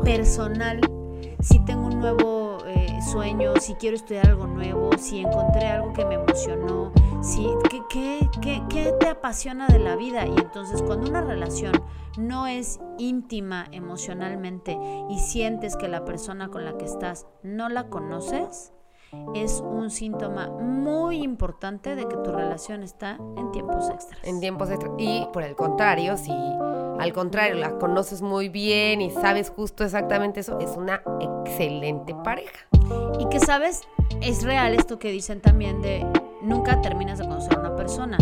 personal, 0.03 0.81
si 1.45 1.60
tengo 1.60 1.86
un 1.86 1.99
nuevo 1.99 2.58
eh, 2.65 2.99
sueño, 3.03 3.53
si 3.60 3.75
quiero 3.75 3.95
estudiar 3.95 4.29
algo 4.29 4.47
nuevo, 4.47 4.89
si 4.97 5.19
encontré 5.19 5.67
algo 5.67 5.93
que 5.93 6.03
me 6.03 6.15
emocionó, 6.15 6.91
si, 7.21 7.47
¿qué, 7.69 7.84
qué, 7.88 8.29
qué, 8.41 8.63
qué 8.67 8.93
te 8.99 9.10
apasiona 9.10 9.67
de 9.67 9.77
la 9.77 9.95
vida? 9.95 10.25
Y 10.25 10.36
entonces 10.39 10.81
cuando 10.81 11.08
una 11.08 11.21
relación 11.21 11.73
no 12.17 12.47
es 12.47 12.79
íntima 12.97 13.67
emocionalmente 13.71 14.75
y 15.10 15.19
sientes 15.19 15.77
que 15.77 15.88
la 15.88 16.03
persona 16.03 16.49
con 16.49 16.65
la 16.65 16.77
que 16.77 16.86
estás 16.86 17.27
no 17.43 17.69
la 17.69 17.89
conoces, 17.89 18.73
es 19.36 19.62
un 19.62 19.89
síntoma 19.91 20.47
muy 20.47 21.17
importante 21.23 21.95
de 21.95 22.08
que 22.08 22.15
tu 22.17 22.32
relación 22.32 22.84
está 22.84 23.17
en 23.38 23.51
tiempos 23.51 23.89
extras. 23.89 24.19
en 24.23 24.39
tiempos 24.39 24.69
extra. 24.69 24.89
Y 24.97 25.28
por 25.34 25.43
el 25.43 25.56
contrario, 25.56 26.17
si 26.17 26.32
al 26.32 27.12
contrario 27.13 27.56
la 27.56 27.78
conoces 27.78 28.21
muy 28.21 28.49
bien 28.49 29.01
y 29.01 29.12
sabes 29.12 29.49
justo 29.49 29.84
exactamente 29.84 30.39
eso, 30.39 30.60
es 30.60 30.78
una 30.78 31.01
excelente 31.19 32.15
pareja. 32.23 32.67
Y 33.19 33.28
que 33.30 33.39
sabes, 33.39 33.82
es 34.21 34.43
real 34.43 34.73
esto 34.73 34.99
que 34.99 35.12
dicen 35.12 35.41
también 35.41 35.82
de 35.82 36.06
nunca 36.41 36.82
terminas 36.82 37.19
de 37.19 37.28
conocer 37.28 37.58
a 37.58 37.60
una 37.60 37.75
persona. 37.75 38.17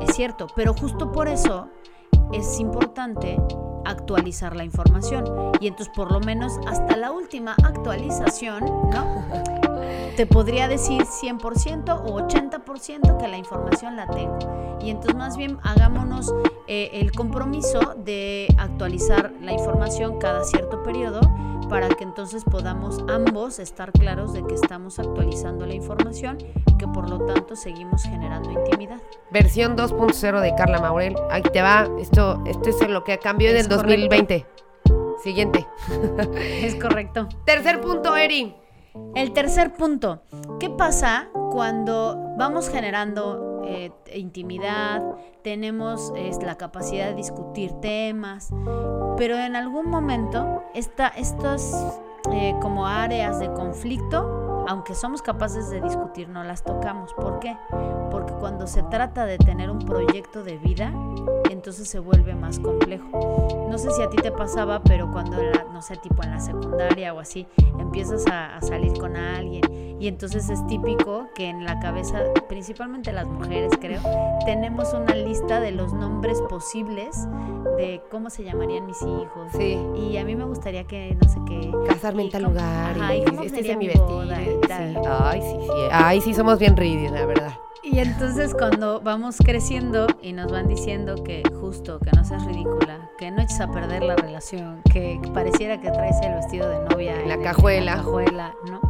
Es 0.00 0.14
cierto, 0.14 0.46
pero 0.56 0.72
justo 0.72 1.12
por 1.12 1.28
eso 1.28 1.68
es 2.32 2.58
importante 2.60 3.38
actualizar 3.84 4.56
la 4.56 4.64
información. 4.64 5.24
Y 5.60 5.68
entonces 5.68 5.92
por 5.94 6.10
lo 6.10 6.20
menos 6.20 6.52
hasta 6.66 6.96
la 6.96 7.12
última 7.12 7.54
actualización, 7.62 8.64
¿no? 8.64 9.24
Te 10.16 10.24
podría 10.24 10.66
decir 10.66 11.02
100% 11.02 12.04
o 12.06 12.20
80% 12.20 13.18
que 13.18 13.28
la 13.28 13.36
información 13.36 13.96
la 13.96 14.06
tengo. 14.06 14.38
Y 14.80 14.88
entonces 14.88 15.14
más 15.14 15.36
bien 15.36 15.58
hagámonos 15.62 16.34
eh, 16.68 16.88
el 16.94 17.12
compromiso 17.12 17.94
de 17.98 18.48
actualizar 18.56 19.30
la 19.42 19.52
información 19.52 20.18
cada 20.18 20.42
cierto 20.44 20.82
periodo 20.82 21.20
para 21.68 21.88
que 21.88 22.04
entonces 22.04 22.44
podamos 22.44 23.04
ambos 23.08 23.58
estar 23.58 23.92
claros 23.92 24.32
de 24.32 24.42
que 24.46 24.54
estamos 24.54 24.98
actualizando 24.98 25.66
la 25.66 25.74
información 25.74 26.38
y 26.66 26.78
que 26.78 26.88
por 26.88 27.10
lo 27.10 27.18
tanto 27.26 27.54
seguimos 27.54 28.02
generando 28.04 28.50
intimidad. 28.50 29.02
Versión 29.30 29.76
2.0 29.76 30.40
de 30.40 30.54
Carla 30.54 30.80
Maurel. 30.80 31.14
Ahí 31.30 31.42
te 31.42 31.60
va. 31.60 31.90
Esto, 32.00 32.42
esto 32.46 32.70
es 32.70 32.88
lo 32.88 33.04
que 33.04 33.18
cambió 33.18 33.50
en 33.50 33.58
el 33.58 33.68
2020. 33.68 34.46
Siguiente. 35.22 35.66
Es 36.38 36.74
correcto. 36.76 37.28
Tercer 37.44 37.82
punto, 37.82 38.16
Eri. 38.16 38.65
El 39.14 39.32
tercer 39.32 39.72
punto, 39.72 40.22
¿qué 40.60 40.70
pasa 40.70 41.28
cuando 41.50 42.34
vamos 42.36 42.68
generando 42.68 43.62
eh, 43.64 43.90
intimidad, 44.14 45.02
tenemos 45.42 46.12
la 46.42 46.56
capacidad 46.56 47.08
de 47.08 47.14
discutir 47.14 47.72
temas, 47.80 48.50
pero 49.16 49.36
en 49.36 49.56
algún 49.56 49.90
momento 49.90 50.62
esta, 50.74 51.08
estas 51.08 51.74
eh, 52.32 52.54
como 52.60 52.86
áreas 52.86 53.40
de 53.40 53.52
conflicto, 53.52 54.45
aunque 54.66 54.94
somos 54.94 55.22
capaces 55.22 55.70
de 55.70 55.80
discutir, 55.80 56.28
no 56.28 56.42
las 56.44 56.62
tocamos. 56.62 57.14
¿Por 57.14 57.38
qué? 57.38 57.56
Porque 58.10 58.32
cuando 58.34 58.66
se 58.66 58.82
trata 58.84 59.24
de 59.26 59.38
tener 59.38 59.70
un 59.70 59.78
proyecto 59.78 60.42
de 60.42 60.58
vida, 60.58 60.92
entonces 61.50 61.88
se 61.88 61.98
vuelve 61.98 62.34
más 62.34 62.58
complejo. 62.58 63.66
No 63.70 63.78
sé 63.78 63.90
si 63.90 64.02
a 64.02 64.10
ti 64.10 64.16
te 64.16 64.32
pasaba, 64.32 64.82
pero 64.82 65.10
cuando, 65.10 65.42
la, 65.42 65.64
no 65.72 65.82
sé, 65.82 65.96
tipo 65.96 66.22
en 66.22 66.30
la 66.30 66.40
secundaria 66.40 67.14
o 67.14 67.20
así, 67.20 67.46
empiezas 67.78 68.26
a 68.26 68.60
salir 68.60 68.92
con 68.98 69.16
alguien 69.16 69.85
y 69.98 70.08
entonces 70.08 70.48
es 70.50 70.64
típico 70.66 71.26
que 71.34 71.48
en 71.48 71.64
la 71.64 71.78
cabeza, 71.80 72.18
principalmente 72.48 73.12
las 73.12 73.26
mujeres 73.26 73.72
creo, 73.80 74.00
tenemos 74.44 74.92
una 74.92 75.14
lista 75.14 75.60
de 75.60 75.72
los 75.72 75.92
nombres 75.94 76.40
posibles 76.48 77.26
de 77.76 78.02
cómo 78.10 78.30
se 78.30 78.44
llamarían 78.44 78.86
mis 78.86 79.00
hijos. 79.02 79.52
Sí. 79.56 79.78
Y 79.96 80.16
a 80.18 80.24
mí 80.24 80.34
me 80.36 80.44
gustaría 80.44 80.84
que, 80.84 81.16
no 81.20 81.28
sé 81.28 81.38
qué... 81.46 81.70
Casarme 81.88 82.24
en 82.24 82.30
tal 82.30 82.42
lugar. 82.44 82.98
Ajá, 82.98 83.14
y 83.14 83.20
y 83.20 83.24
cómo 83.24 83.42
este 83.42 83.56
sería 83.56 83.72
es 83.72 83.78
mi 83.78 83.88
boda 83.88 84.36
sí. 84.36 84.94
Ay, 85.08 85.40
sí, 85.42 85.56
sí. 85.60 85.68
Ay, 85.90 86.20
sí, 86.20 86.34
somos 86.34 86.58
bien 86.58 86.76
ridículos, 86.76 87.12
la 87.12 87.26
verdad. 87.26 87.52
Y 87.82 88.00
entonces 88.00 88.52
cuando 88.52 89.00
vamos 89.00 89.36
creciendo 89.38 90.08
y 90.20 90.32
nos 90.32 90.50
van 90.50 90.66
diciendo 90.66 91.14
que 91.22 91.42
justo, 91.60 92.00
que 92.00 92.10
no 92.16 92.24
seas 92.24 92.44
ridícula, 92.44 93.10
que 93.16 93.30
no 93.30 93.40
eches 93.42 93.60
a 93.60 93.70
perder 93.70 94.02
la 94.02 94.16
relación, 94.16 94.82
que 94.92 95.20
pareciera 95.32 95.80
que 95.80 95.90
traes 95.92 96.16
el 96.22 96.34
vestido 96.34 96.68
de 96.68 96.80
novia 96.90 97.20
En 97.22 97.28
la 97.28 97.34
el- 97.34 97.42
cajuela. 97.42 97.92
la 97.96 98.02
cajuela, 98.02 98.54
¿no? 98.68 98.80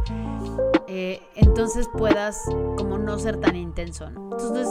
Eh, 0.99 1.21
entonces 1.35 1.87
puedas 1.95 2.43
como 2.75 2.97
no 2.97 3.19
ser 3.19 3.39
tan 3.39 3.55
intenso, 3.55 4.09
¿no? 4.09 4.31
Entonces 4.31 4.67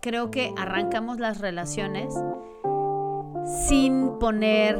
creo 0.00 0.32
que 0.32 0.52
arrancamos 0.58 1.20
las 1.20 1.38
relaciones 1.38 2.12
sin 3.68 4.18
poner 4.18 4.76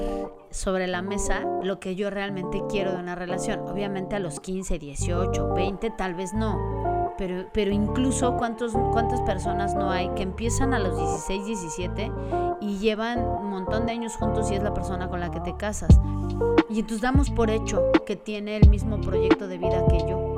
sobre 0.51 0.89
la 0.89 1.01
mesa 1.01 1.47
lo 1.63 1.79
que 1.79 1.95
yo 1.95 2.11
realmente 2.11 2.65
quiero 2.69 2.91
de 2.91 2.99
una 2.99 3.15
relación. 3.15 3.61
Obviamente 3.69 4.17
a 4.17 4.19
los 4.19 4.41
15, 4.41 4.81
18, 4.81 5.55
20 5.55 5.91
tal 5.91 6.17
vez 6.17 6.35
no, 6.35 7.15
pero, 7.17 7.49
pero 7.53 7.71
incluso 7.71 8.37
cuántos, 8.37 8.73
cuántas 8.91 9.21
personas 9.21 9.77
no 9.77 9.93
hay 9.93 10.09
que 10.17 10.25
empiezan 10.25 10.75
a 10.75 10.81
los 10.81 10.97
16, 10.97 11.47
17 11.47 12.13
y 12.63 12.79
llevan 12.79 13.21
un 13.21 13.49
montón 13.49 13.87
de 13.87 13.93
años 13.93 14.17
juntos 14.17 14.51
y 14.51 14.57
es 14.57 14.63
la 14.65 14.75
persona 14.75 15.09
con 15.09 15.21
la 15.21 15.31
que 15.31 15.39
te 15.39 15.57
casas. 15.57 16.01
Y 16.69 16.81
entonces 16.81 17.01
damos 17.01 17.31
por 17.31 17.49
hecho 17.49 17.93
que 18.05 18.17
tiene 18.17 18.57
el 18.57 18.69
mismo 18.69 19.01
proyecto 19.01 19.47
de 19.47 19.59
vida 19.59 19.87
que 19.89 20.01
yo. 20.01 20.35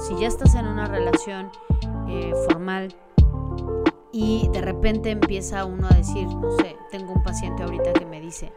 Si 0.00 0.16
ya 0.16 0.28
estás 0.28 0.54
en 0.54 0.66
una 0.66 0.86
relación 0.86 1.50
eh, 2.08 2.32
formal 2.48 2.94
y 4.12 4.48
de 4.48 4.62
repente 4.62 5.10
empieza 5.10 5.64
uno 5.64 5.86
a 5.90 5.94
decir, 5.94 6.26
no 6.26 6.50
sé, 6.56 6.76
tengo 6.90 7.12
un 7.12 7.22
paciente 7.22 7.62
ahorita 7.62 7.92
que 7.92 8.06
me 8.06 8.20
dice, 8.20 8.52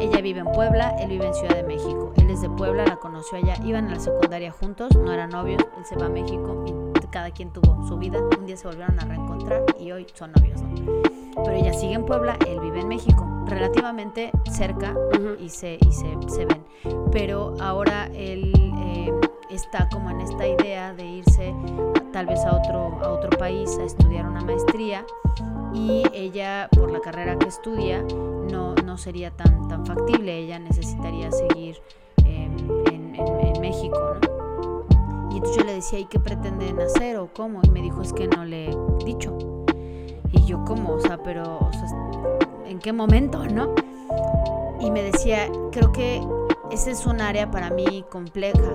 ella 0.00 0.20
vive 0.20 0.40
en 0.40 0.50
Puebla, 0.52 0.96
él 0.98 1.10
vive 1.10 1.26
en 1.26 1.34
Ciudad 1.34 1.54
de 1.54 1.62
México, 1.62 2.12
él 2.16 2.30
es 2.30 2.42
de 2.42 2.50
Puebla 2.50 2.84
la 2.84 2.96
conoció 2.96 3.38
allá, 3.38 3.54
iban 3.64 3.86
a 3.86 3.94
la 3.94 4.00
secundaria 4.00 4.50
juntos, 4.50 4.96
no 4.96 5.12
eran 5.12 5.30
novios, 5.30 5.62
él 5.78 5.84
se 5.84 5.96
va 5.96 6.06
a 6.06 6.10
México 6.10 6.64
y 6.66 7.06
cada 7.12 7.30
quien 7.30 7.52
tuvo 7.52 7.86
su 7.86 7.96
vida, 7.96 8.18
un 8.38 8.46
día 8.46 8.56
se 8.56 8.66
volvieron 8.66 8.98
a 8.98 9.04
reencontrar 9.04 9.64
y 9.78 9.92
hoy 9.92 10.06
son 10.14 10.32
novios, 10.32 10.60
¿no? 10.62 11.02
Pero 11.44 11.56
ella 11.56 11.72
sigue 11.72 11.94
en 11.94 12.04
Puebla, 12.04 12.36
él 12.46 12.58
vive 12.60 12.80
en 12.80 12.88
México, 12.88 13.24
relativamente 13.46 14.32
cerca 14.50 14.96
y, 15.38 15.48
se, 15.48 15.78
y 15.80 15.92
se, 15.92 16.16
se 16.28 16.44
ven. 16.44 16.64
Pero 17.10 17.54
ahora 17.60 18.06
él 18.14 18.52
eh, 18.78 19.12
está 19.54 19.88
como 19.88 20.10
en 20.10 20.20
esta 20.20 20.46
idea 20.46 20.92
de 20.94 21.04
irse 21.04 21.54
tal 22.12 22.26
vez 22.26 22.40
a 22.44 22.56
otro, 22.56 22.98
a 23.02 23.10
otro 23.10 23.30
país 23.38 23.78
a 23.78 23.84
estudiar 23.84 24.26
una 24.26 24.40
maestría 24.42 25.04
y 25.74 26.02
ella 26.12 26.68
por 26.70 26.90
la 26.90 27.00
carrera 27.00 27.38
que 27.38 27.48
estudia 27.48 28.02
no, 28.02 28.74
no 28.74 28.98
sería 28.98 29.30
tan, 29.30 29.68
tan 29.68 29.86
factible, 29.86 30.36
ella 30.36 30.58
necesitaría 30.58 31.30
seguir 31.30 31.76
em, 32.24 32.56
en, 32.90 33.14
en, 33.16 33.60
México, 33.60 33.98
¿no? 34.22 34.84
Y 35.30 35.36
entonces 35.36 35.56
yo 35.56 35.64
le 35.64 35.74
decía, 35.74 35.98
¿y 35.98 36.04
qué 36.04 36.18
pretenden 36.18 36.78
hacer 36.80 37.16
o 37.16 37.32
cómo? 37.32 37.60
Y 37.62 37.70
me 37.70 37.80
dijo, 37.80 38.02
es 38.02 38.12
que 38.12 38.28
no 38.28 38.44
le 38.44 38.70
he 38.70 38.76
dicho. 39.04 39.34
Y 40.32 40.44
yo, 40.44 40.62
¿cómo? 40.64 40.94
O 40.94 41.00
sea, 41.00 41.22
pero, 41.22 41.58
o 41.58 41.72
sea, 41.72 41.88
¿en 42.66 42.78
qué 42.78 42.92
momento, 42.92 43.46
no? 43.46 43.74
Y 44.80 44.90
me 44.90 45.02
decía, 45.02 45.50
creo 45.70 45.90
que 45.92 46.20
ese 46.72 46.90
es 46.90 47.04
un 47.04 47.20
área 47.20 47.50
para 47.50 47.68
mí 47.68 48.02
compleja, 48.10 48.72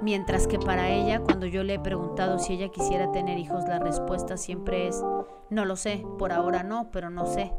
mientras 0.00 0.46
que 0.46 0.60
para 0.60 0.90
ella, 0.90 1.20
cuando 1.20 1.46
yo 1.46 1.64
le 1.64 1.74
he 1.74 1.80
preguntado 1.80 2.38
si 2.38 2.52
ella 2.52 2.68
quisiera 2.68 3.10
tener 3.10 3.36
hijos, 3.36 3.64
la 3.64 3.80
respuesta 3.80 4.36
siempre 4.36 4.86
es, 4.86 5.02
no 5.50 5.64
lo 5.64 5.74
sé, 5.74 6.04
por 6.20 6.32
ahora 6.32 6.62
no, 6.62 6.90
pero 6.92 7.10
no 7.10 7.26
sé. 7.26 7.52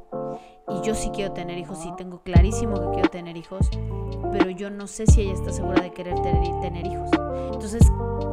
Y 0.70 0.82
yo 0.88 0.96
sí 0.96 1.12
quiero 1.14 1.34
tener 1.34 1.58
hijos, 1.58 1.80
sí 1.80 1.92
tengo 1.98 2.24
clarísimo 2.24 2.80
que 2.80 2.94
quiero 2.94 3.10
tener 3.10 3.36
hijos, 3.36 3.70
pero 4.34 4.50
yo 4.50 4.70
no 4.70 4.88
sé 4.88 5.06
si 5.06 5.22
ella 5.22 5.34
está 5.34 5.52
segura 5.52 5.82
de 5.82 5.92
querer 5.92 6.16
tener, 6.22 6.60
tener 6.60 6.88
hijos. 6.88 7.10
Entonces, 7.54 7.84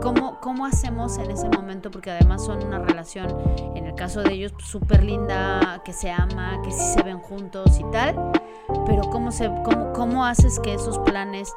¿cómo, 0.03 0.41
¿cómo 0.41 0.65
hacemos 0.65 1.19
en 1.19 1.31
ese 1.31 1.49
momento? 1.51 1.91
Porque 1.91 2.11
además 2.11 2.45
son 2.45 2.65
una 2.65 2.79
relación, 2.79 3.29
en 3.77 3.87
el 3.87 3.95
caso 3.95 4.23
de 4.23 4.33
ellos, 4.33 4.53
súper 4.59 5.05
linda, 5.05 5.83
que 5.85 5.93
se 5.93 6.11
ama, 6.11 6.61
que 6.65 6.73
sí 6.73 6.85
se 6.95 7.03
ven 7.03 7.19
juntos 7.19 7.79
y 7.79 7.85
tal, 7.93 8.33
pero 8.87 9.03
¿cómo, 9.11 9.31
se, 9.31 9.49
cómo, 9.63 9.93
cómo 9.93 10.25
haces 10.25 10.59
que 10.61 10.75
esos 10.75 10.99
planes 11.01 11.53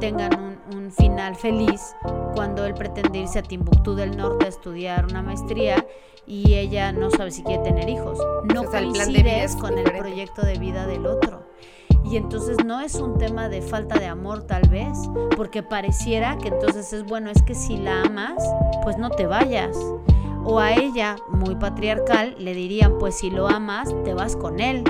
tengan 0.00 0.38
un, 0.38 0.76
un, 0.76 0.92
final 0.92 1.34
feliz 1.34 1.96
cuando 2.34 2.64
él 2.64 2.74
pretende 2.74 3.18
irse 3.18 3.40
a 3.40 3.42
Timbuktu 3.42 3.94
del 3.94 4.16
Norte 4.16 4.46
a 4.46 4.48
estudiar 4.48 5.06
una 5.06 5.22
maestría 5.22 5.84
y 6.26 6.54
ella 6.54 6.92
no 6.92 7.10
sabe 7.10 7.30
si 7.30 7.42
quiere 7.42 7.62
tener 7.62 7.88
hijos. 7.88 8.18
No 8.54 8.62
o 8.62 8.64
coincides 8.64 9.56
con 9.56 9.76
el 9.78 9.90
proyecto 9.92 10.42
de 10.42 10.58
vida 10.58 10.86
del 10.86 11.06
otro. 11.06 11.47
Y 12.10 12.16
entonces 12.16 12.56
no 12.64 12.80
es 12.80 12.94
un 12.94 13.18
tema 13.18 13.48
de 13.50 13.60
falta 13.60 13.98
de 13.98 14.06
amor 14.06 14.44
tal 14.44 14.66
vez, 14.68 14.98
porque 15.36 15.62
pareciera 15.62 16.38
que 16.38 16.48
entonces 16.48 16.92
es 16.92 17.04
bueno, 17.04 17.30
es 17.30 17.42
que 17.42 17.54
si 17.54 17.76
la 17.76 18.02
amas, 18.02 18.42
pues 18.82 18.96
no 18.96 19.10
te 19.10 19.26
vayas. 19.26 19.76
O 20.44 20.58
a 20.58 20.72
ella, 20.72 21.16
muy 21.28 21.56
patriarcal, 21.56 22.34
le 22.38 22.54
dirían, 22.54 22.96
pues 22.98 23.16
si 23.18 23.30
lo 23.30 23.48
amas, 23.48 23.94
te 24.04 24.14
vas 24.14 24.36
con 24.36 24.60
él. 24.60 24.84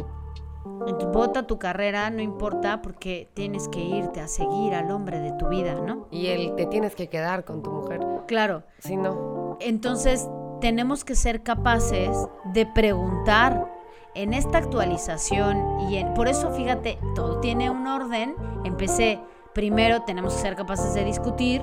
Vota 1.12 1.46
tu 1.46 1.58
carrera, 1.58 2.08
no 2.10 2.22
importa, 2.22 2.80
porque 2.82 3.28
tienes 3.34 3.66
que 3.68 3.80
irte 3.80 4.20
a 4.20 4.28
seguir 4.28 4.74
al 4.74 4.90
hombre 4.92 5.18
de 5.18 5.32
tu 5.32 5.48
vida, 5.48 5.74
¿no? 5.74 6.06
Y 6.12 6.28
él 6.28 6.52
te 6.56 6.66
tienes 6.66 6.94
que 6.94 7.08
quedar 7.08 7.44
con 7.44 7.62
tu 7.62 7.72
mujer. 7.72 8.00
Claro. 8.28 8.62
Si 8.78 8.96
no. 8.96 9.58
Entonces, 9.60 10.28
tenemos 10.60 11.04
que 11.04 11.16
ser 11.16 11.42
capaces 11.42 12.16
de 12.52 12.66
preguntar 12.66 13.77
en 14.14 14.34
esta 14.34 14.58
actualización 14.58 15.80
y 15.90 15.96
en, 15.96 16.14
por 16.14 16.28
eso 16.28 16.50
fíjate, 16.52 16.98
todo 17.14 17.40
tiene 17.40 17.70
un 17.70 17.86
orden. 17.86 18.34
Empecé, 18.64 19.20
primero 19.54 20.02
tenemos 20.02 20.34
que 20.34 20.40
ser 20.40 20.56
capaces 20.56 20.94
de 20.94 21.04
discutir, 21.04 21.62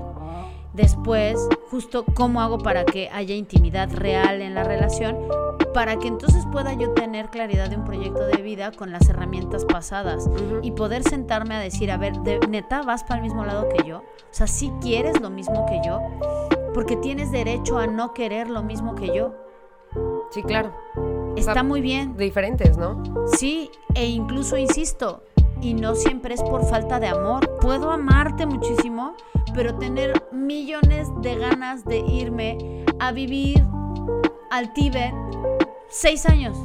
después 0.73 1.38
justo 1.71 2.05
cómo 2.13 2.41
hago 2.41 2.58
para 2.58 2.86
que 2.86 3.10
haya 3.10 3.36
intimidad 3.36 3.89
real 3.91 4.41
en 4.41 4.53
la 4.53 4.63
relación, 4.63 5.17
para 5.73 5.97
que 5.97 6.08
entonces 6.08 6.45
pueda 6.51 6.73
yo 6.73 6.91
tener 6.91 7.29
claridad 7.29 7.69
de 7.69 7.75
un 7.75 7.84
proyecto 7.86 8.25
de 8.25 8.41
vida 8.41 8.71
con 8.71 8.91
las 8.91 9.10
herramientas 9.10 9.65
pasadas 9.65 10.29
y 10.62 10.71
poder 10.71 11.03
sentarme 11.03 11.55
a 11.55 11.60
decir, 11.60 11.91
a 11.91 11.97
ver, 11.97 12.17
de, 12.19 12.39
neta, 12.47 12.81
vas 12.81 13.03
para 13.03 13.17
el 13.17 13.23
mismo 13.23 13.45
lado 13.45 13.67
que 13.69 13.88
yo, 13.88 13.97
o 13.97 14.03
sea, 14.31 14.47
si 14.47 14.69
quieres 14.81 15.19
lo 15.19 15.29
mismo 15.29 15.65
que 15.65 15.81
yo, 15.86 15.99
porque 16.73 16.95
tienes 16.95 17.31
derecho 17.31 17.77
a 17.77 17.88
no 17.88 18.13
querer 18.13 18.49
lo 18.49 18.63
mismo 18.63 18.95
que 18.95 19.13
yo. 19.13 19.34
Sí, 20.31 20.43
claro. 20.43 20.73
Está 21.36 21.63
muy 21.63 21.82
bien. 21.82 22.15
Diferentes, 22.17 22.78
¿no? 22.78 23.04
Sí, 23.28 23.69
e 23.93 24.08
incluso 24.08 24.58
insisto, 24.58 25.24
y 25.62 25.74
no 25.74 25.95
siempre 25.95 26.34
es 26.34 26.43
por 26.43 26.65
falta 26.65 27.00
de 27.00 27.08
amor. 27.08 27.58
Puedo 27.60 27.91
amarte 27.91 28.45
muchísimo, 28.45 29.15
pero 29.54 29.76
tener 29.76 30.28
millones 30.32 31.08
de 31.21 31.36
ganas 31.36 31.86
de 31.86 31.98
irme 32.00 32.86
a 33.00 33.12
vivir 33.12 33.63
al 34.52 34.74
Tíbet 34.74 35.13
seis 35.89 36.26
años. 36.26 36.58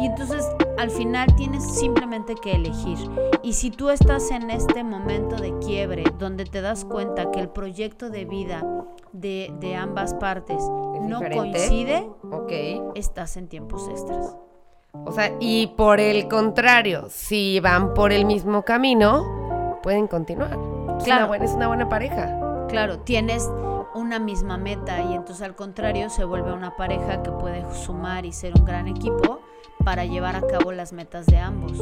Y 0.00 0.06
entonces 0.06 0.48
al 0.78 0.90
final 0.90 1.34
tienes 1.36 1.64
simplemente 1.64 2.34
que 2.34 2.52
elegir. 2.52 2.98
Y 3.42 3.52
si 3.54 3.70
tú 3.70 3.90
estás 3.90 4.30
en 4.30 4.50
este 4.50 4.84
momento 4.84 5.36
de 5.36 5.56
quiebre, 5.58 6.04
donde 6.18 6.44
te 6.44 6.60
das 6.60 6.84
cuenta 6.84 7.30
que 7.30 7.40
el 7.40 7.48
proyecto 7.48 8.10
de 8.10 8.24
vida 8.24 8.64
de, 9.12 9.52
de 9.60 9.76
ambas 9.76 10.14
partes 10.14 10.62
no 11.02 11.20
coincide, 11.20 12.08
okay. 12.30 12.82
estás 12.94 13.36
en 13.36 13.48
tiempos 13.48 13.88
extras. 13.88 14.36
O 15.04 15.12
sea, 15.12 15.32
y 15.40 15.68
por 15.68 16.00
el 16.00 16.28
contrario, 16.28 17.06
si 17.08 17.60
van 17.60 17.94
por 17.94 18.12
el 18.12 18.24
mismo 18.24 18.62
camino, 18.62 19.78
pueden 19.82 20.06
continuar. 20.06 20.58
Es 20.98 21.04
claro. 21.04 21.22
Una 21.22 21.28
buena, 21.28 21.44
es 21.44 21.52
una 21.52 21.68
buena 21.68 21.88
pareja. 21.88 22.66
Claro, 22.68 22.98
tienes 23.00 23.48
una 23.94 24.18
misma 24.18 24.56
meta 24.56 25.02
y 25.02 25.14
entonces 25.14 25.42
al 25.42 25.54
contrario 25.54 26.10
se 26.10 26.24
vuelve 26.24 26.52
una 26.52 26.76
pareja 26.76 27.22
que 27.22 27.30
puede 27.30 27.64
sumar 27.74 28.24
y 28.24 28.32
ser 28.32 28.54
un 28.58 28.64
gran 28.64 28.88
equipo 28.88 29.40
para 29.84 30.04
llevar 30.04 30.36
a 30.36 30.46
cabo 30.46 30.72
las 30.72 30.92
metas 30.92 31.26
de 31.26 31.38
ambos. 31.38 31.78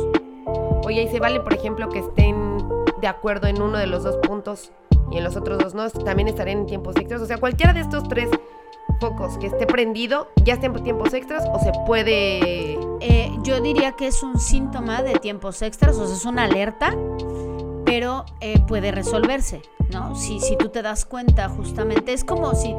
Oye, 0.84 1.02
y 1.02 1.08
se 1.08 1.20
vale, 1.20 1.40
por 1.40 1.54
ejemplo, 1.54 1.88
que 1.88 2.00
estén 2.00 2.58
de 3.00 3.06
acuerdo 3.06 3.46
en 3.46 3.60
uno 3.60 3.78
de 3.78 3.86
los 3.86 4.04
dos 4.04 4.16
puntos 4.18 4.72
y 5.10 5.18
en 5.18 5.24
los 5.24 5.36
otros 5.36 5.58
dos 5.58 5.74
no, 5.74 5.88
también 5.90 6.28
estarían 6.28 6.60
en 6.60 6.66
tiempos 6.66 6.96
extras. 6.96 7.20
O 7.20 7.26
sea, 7.26 7.38
cualquiera 7.38 7.72
de 7.72 7.80
estos 7.80 8.08
tres 8.08 8.30
focos 9.00 9.38
que 9.38 9.46
esté 9.46 9.66
prendido, 9.66 10.28
ya 10.44 10.54
esté 10.54 10.66
en 10.66 10.82
tiempos 10.82 11.12
extras 11.14 11.44
o 11.52 11.58
se 11.58 11.72
puede... 11.86 12.78
Eh, 13.00 13.30
yo 13.42 13.60
diría 13.60 13.92
que 13.92 14.06
es 14.06 14.22
un 14.22 14.38
síntoma 14.38 15.02
de 15.02 15.14
tiempos 15.14 15.62
extras, 15.62 15.96
o 15.96 16.06
sea, 16.06 16.14
es 16.14 16.24
una 16.24 16.44
alerta, 16.44 16.94
pero 17.90 18.24
eh, 18.40 18.60
puede 18.68 18.92
resolverse, 18.92 19.62
¿no? 19.92 20.14
Si, 20.14 20.38
si 20.38 20.56
tú 20.56 20.68
te 20.68 20.80
das 20.80 21.04
cuenta 21.04 21.48
justamente, 21.48 22.12
es 22.12 22.22
como 22.22 22.54
si 22.54 22.72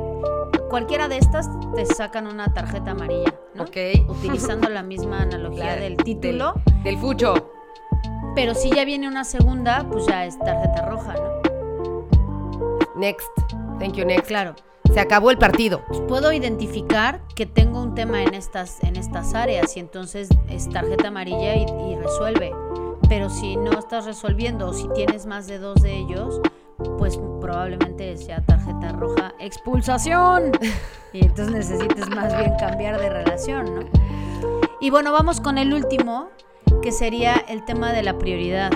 cualquiera 0.69 1.09
de 1.09 1.17
estas 1.17 1.49
te 1.75 1.85
sacan 1.85 2.27
una 2.27 2.53
tarjeta 2.53 2.91
amarilla, 2.91 3.35
¿no? 3.53 3.63
Ok. 3.63 3.75
Utilizando 4.07 4.69
la 4.69 4.83
misma 4.83 5.23
analogía 5.23 5.75
del 5.75 5.97
título. 5.97 6.53
Del, 6.65 6.83
del 6.83 6.97
fucho. 6.97 7.51
Pero 8.35 8.55
si 8.55 8.71
ya 8.71 8.85
viene 8.85 9.09
una 9.09 9.25
segunda, 9.25 9.85
pues 9.91 10.05
ya 10.05 10.25
es 10.25 10.39
tarjeta 10.39 10.85
roja, 10.89 11.13
¿no? 11.15 12.03
Next. 12.95 13.27
Thank 13.79 13.95
you, 13.95 14.05
next. 14.05 14.27
Claro. 14.27 14.55
Se 14.93 15.01
acabó 15.01 15.29
el 15.29 15.37
partido. 15.37 15.81
Puedo 16.07 16.31
identificar 16.31 17.19
que 17.35 17.45
tengo 17.45 17.81
un 17.81 17.95
tema 17.95 18.23
en 18.23 18.33
estas, 18.33 18.81
en 18.81 18.95
estas 18.95 19.33
áreas 19.33 19.75
y 19.75 19.81
entonces 19.81 20.29
es 20.47 20.69
tarjeta 20.69 21.09
amarilla 21.09 21.55
y, 21.55 21.63
y 21.63 21.97
resuelve. 21.97 22.53
Pero 23.11 23.29
si 23.29 23.57
no 23.57 23.77
estás 23.77 24.05
resolviendo 24.05 24.69
o 24.69 24.73
si 24.73 24.87
tienes 24.93 25.25
más 25.25 25.45
de 25.45 25.59
dos 25.59 25.81
de 25.81 25.97
ellos, 25.97 26.39
pues 26.97 27.19
probablemente 27.41 28.15
sea 28.15 28.41
tarjeta 28.45 28.93
roja 28.93 29.33
expulsación. 29.37 30.53
Y 31.11 31.25
entonces 31.25 31.51
necesites 31.51 32.09
más 32.15 32.33
bien 32.37 32.53
cambiar 32.57 32.97
de 32.97 33.09
relación, 33.09 33.65
¿no? 33.75 33.81
Y 34.79 34.91
bueno, 34.91 35.11
vamos 35.11 35.41
con 35.41 35.57
el 35.57 35.73
último, 35.73 36.29
que 36.81 36.93
sería 36.93 37.35
el 37.49 37.65
tema 37.65 37.91
de 37.91 38.01
la 38.01 38.17
prioridad. 38.17 38.71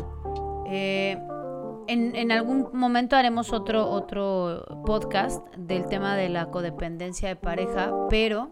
Eh, 0.66 1.18
en, 1.88 2.32
algún 2.34 2.68
momento 2.74 3.16
haremos 3.16 3.54
otro, 3.54 3.90
otro 3.90 4.66
podcast 4.86 5.48
del 5.56 5.86
tema 5.86 6.18
de 6.18 6.28
la 6.28 6.48
codependencia 6.48 7.30
de 7.30 7.38
pareja, 7.38 7.94
pero 8.10 8.50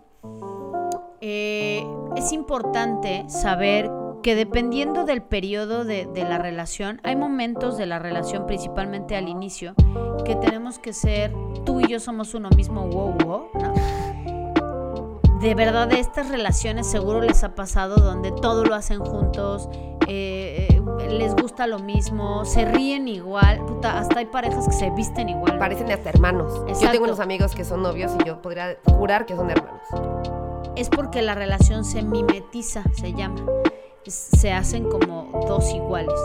eh, 1.19 1.85
es 2.15 2.31
importante 2.31 3.25
saber 3.27 3.91
que 4.23 4.35
dependiendo 4.35 5.03
del 5.03 5.21
periodo 5.21 5.83
de, 5.83 6.07
de, 6.07 6.23
la 6.23 6.39
relación, 6.39 6.99
hay 7.03 7.15
momentos 7.15 7.77
de 7.77 7.85
la 7.85 7.99
relación, 7.99 8.47
principalmente 8.47 9.15
al 9.15 9.29
inicio, 9.29 9.75
que 10.25 10.35
tenemos 10.35 10.79
que 10.79 10.93
ser, 10.93 11.33
tú 11.65 11.81
y 11.81 11.87
yo 11.87 11.99
somos 11.99 12.33
uno 12.33 12.49
mismo, 12.55 12.87
wow, 12.87 13.13
wow, 13.23 13.49
¿no? 13.53 13.83
De 15.41 15.55
verdad, 15.55 15.89
de 15.89 15.99
estas 15.99 16.29
relaciones 16.29 16.87
seguro 16.87 17.21
les 17.21 17.43
ha 17.43 17.53
pasado 17.53 17.97
donde 17.97 18.31
todo 18.31 18.63
lo 18.63 18.75
hacen 18.75 18.99
juntos, 18.99 19.67
eh, 20.07 20.81
les 21.09 21.35
gusta 21.35 21.67
lo 21.67 21.79
mismo, 21.79 22.45
se 22.45 22.63
ríen 22.63 23.09
igual, 23.09 23.59
puta, 23.65 23.99
hasta 23.99 24.19
hay 24.19 24.25
parejas 24.25 24.65
que 24.67 24.73
se 24.73 24.89
visten 24.91 25.29
igual. 25.29 25.57
Parecen 25.59 25.91
hasta 25.91 26.09
hermanos. 26.09 26.53
Exacto. 26.61 26.85
Yo 26.85 26.91
tengo 26.91 27.05
unos 27.05 27.19
amigos 27.19 27.55
que 27.55 27.65
son 27.65 27.81
novios 27.81 28.13
y 28.21 28.27
yo 28.27 28.41
podría 28.41 28.77
jurar 28.85 29.25
que 29.25 29.35
son 29.35 29.49
hermanos. 29.49 29.81
Es 30.77 30.89
porque 30.89 31.21
la 31.21 31.35
relación 31.35 31.83
se 31.83 32.01
mimetiza, 32.03 32.83
se 32.93 33.13
llama. 33.13 33.43
Se 34.05 34.51
hacen 34.51 34.89
como 34.89 35.45
dos 35.47 35.73
iguales. 35.73 36.19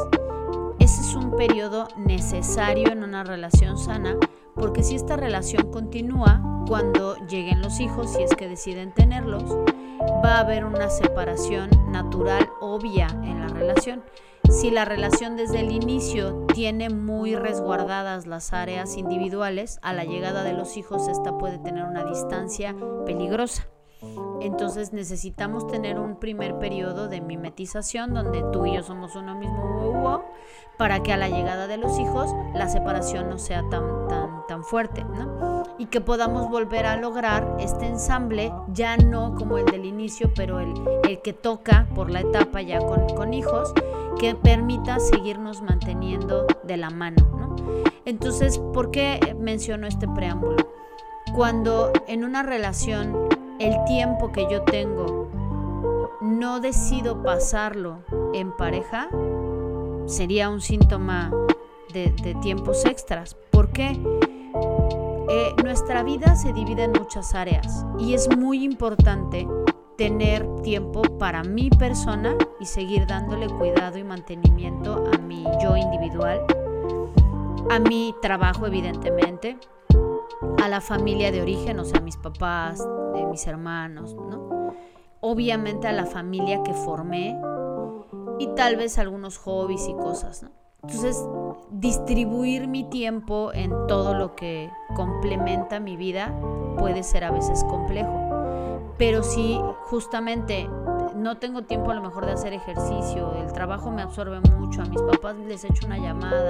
ese 0.81 1.01
es 1.01 1.15
un 1.15 1.37
periodo 1.37 1.87
necesario 1.97 2.91
en 2.91 3.05
una 3.05 3.23
relación 3.23 3.79
sana, 3.79 4.17
porque 4.55 4.83
si 4.83 4.97
esta 4.97 5.17
relación 5.17 5.71
continúa, 5.71 6.65
cuando 6.67 7.17
lleguen 7.27 7.63
los 7.63 7.79
hijos, 7.81 8.13
si 8.13 8.23
es 8.23 8.35
que 8.35 8.49
deciden 8.49 8.93
tenerlos, 8.93 9.45
va 10.25 10.37
a 10.37 10.41
haber 10.41 10.65
una 10.65 10.91
separación 10.91 11.71
natural 11.91 12.51
obvia 12.61 13.07
en 13.23 13.41
la 13.41 13.49
relación. 13.49 14.03
Si 14.51 14.71
la 14.71 14.85
relación 14.85 15.37
desde 15.37 15.61
el 15.61 15.71
inicio 15.71 16.47
tiene 16.55 16.91
muy 16.91 17.37
resguardadas 17.37 18.27
las 18.27 18.53
áreas 18.53 18.97
individuales, 18.97 19.79
a 19.83 19.93
la 19.93 20.05
llegada 20.05 20.43
de 20.43 20.55
los 20.55 20.77
hijos 20.77 21.07
esta 21.09 21.39
puede 21.39 21.59
tener 21.59 21.85
una 21.85 22.05
distancia 22.05 22.75
peligrosa. 23.07 23.69
Entonces 24.41 24.93
necesitamos 24.93 25.67
tener 25.67 25.99
un 25.99 26.17
primer 26.17 26.59
periodo 26.59 27.09
de 27.09 27.21
mimetización 27.21 28.15
donde 28.15 28.45
tú 28.53 28.67
y 28.67 28.75
yo 28.75 28.83
somos 28.83 29.17
uno 29.17 29.35
mismo 29.35 30.25
para 30.79 31.03
que 31.03 31.13
a 31.13 31.17
la 31.17 31.29
llegada 31.29 31.67
de 31.67 31.77
los 31.77 31.99
hijos 31.99 32.31
la 32.55 32.69
separación 32.69 33.29
no 33.29 33.39
sea 33.39 33.69
tan, 33.69 34.09
tan, 34.09 34.47
tan 34.47 34.65
fuerte, 34.65 35.05
¿no? 35.05 35.65
Y 35.77 35.87
que 35.87 36.01
podamos 36.01 36.49
volver 36.49 36.87
a 36.87 36.97
lograr 36.97 37.57
este 37.59 37.87
ensamble, 37.87 38.53
ya 38.73 38.97
no 38.97 39.35
como 39.35 39.59
el 39.59 39.67
del 39.67 39.85
inicio, 39.85 40.33
pero 40.35 40.61
el, 40.61 40.73
el 41.03 41.21
que 41.21 41.33
toca 41.33 41.89
por 41.95 42.11
la 42.11 42.21
etapa 42.21 42.63
ya 42.63 42.79
con, 42.79 43.09
con 43.09 43.35
hijos, 43.35 43.73
que 44.19 44.35
permita 44.37 45.01
seguirnos 45.01 45.63
manteniendo 45.63 46.47
de 46.63 46.77
la 46.77 46.91
mano, 46.91 47.27
¿no? 47.37 47.57
Entonces, 48.05 48.59
¿por 48.59 48.91
qué 48.91 49.37
menciono 49.39 49.87
este 49.87 50.09
preámbulo? 50.09 50.57
Cuando 51.35 51.93
en 52.07 52.25
una 52.25 52.43
relación 52.43 53.29
el 53.59 53.85
tiempo 53.85 54.31
que 54.33 54.47
yo 54.51 54.63
tengo 54.63 55.29
no 56.21 56.61
decido 56.61 57.23
pasarlo 57.23 57.99
en 58.33 58.57
pareja, 58.57 59.09
sería 60.07 60.49
un 60.49 60.61
síntoma 60.61 61.33
de, 61.93 62.11
tiempos 62.43 62.85
extras. 62.85 63.37
¿Por 63.51 63.73
qué? 63.73 63.99
Eh, 65.31 65.55
nuestra 65.63 66.03
vida 66.03 66.37
se 66.37 66.53
divide 66.53 66.85
en 66.85 66.93
muchas 66.93 67.35
áreas 67.35 67.85
y 67.99 68.15
es 68.15 68.35
muy 68.37 68.65
importante 68.65 69.47
tener 69.97 70.47
tiempo 70.63 71.03
para 71.19 71.43
mi 71.43 71.71
persona 71.71 72.37
y 72.61 72.67
seguir 72.67 73.07
dándole 73.07 73.49
cuidado 73.49 73.99
y 73.99 74.05
mantenimiento 74.05 75.05
a 75.13 75.19
mi 75.19 75.45
yo 75.61 75.77
individual, 75.77 76.41
a 77.69 77.79
mi 77.81 78.15
trabajo 78.23 78.67
evidentemente, 78.67 79.59
a 80.59 80.69
la 80.69 80.81
familia 80.81 81.33
de 81.33 81.43
origen, 81.43 81.79
o 81.79 81.85
sea, 81.85 82.01
mis 82.01 82.17
papás, 82.17 82.87
de 83.15 83.27
mis 83.27 83.47
hermanos, 83.47 84.15
¿no? 84.15 84.73
Obviamente 85.21 85.89
a 85.89 85.93
la 85.93 86.07
familia 86.07 86.63
que 86.63 86.73
formé 86.73 87.37
y 88.39 88.47
tal 88.55 88.77
vez 88.77 88.99
algunos 88.99 89.39
hobbies 89.39 89.89
y 89.89 89.95
cosas, 89.95 90.43
¿no? 90.43 90.51
Entonces, 90.83 91.21
distribuir 91.71 92.69
mi 92.69 92.85
tiempo 92.85 93.51
en 93.53 93.73
todo 93.89 94.15
lo 94.15 94.37
que 94.37 94.71
complementa 94.95 95.81
mi 95.81 95.97
vida 95.97 96.33
puede 96.79 97.03
ser 97.03 97.25
a 97.25 97.33
veces 97.33 97.65
complejo. 97.65 98.95
Pero 98.97 99.25
si 99.25 99.61
justamente 99.87 100.69
no 101.17 101.39
tengo 101.39 101.63
tiempo 101.63 101.91
a 101.91 101.95
lo 101.95 102.03
mejor 102.03 102.27
de 102.27 102.33
hacer 102.33 102.53
ejercicio, 102.53 103.35
el 103.35 103.53
trabajo 103.53 103.91
me 103.91 104.03
absorbe 104.03 104.41
mucho, 104.57 104.83
a 104.83 104.85
mis 104.85 105.03
papás 105.03 105.37
les 105.37 105.65
echo 105.65 105.87
una 105.87 105.99
llamada 105.99 106.47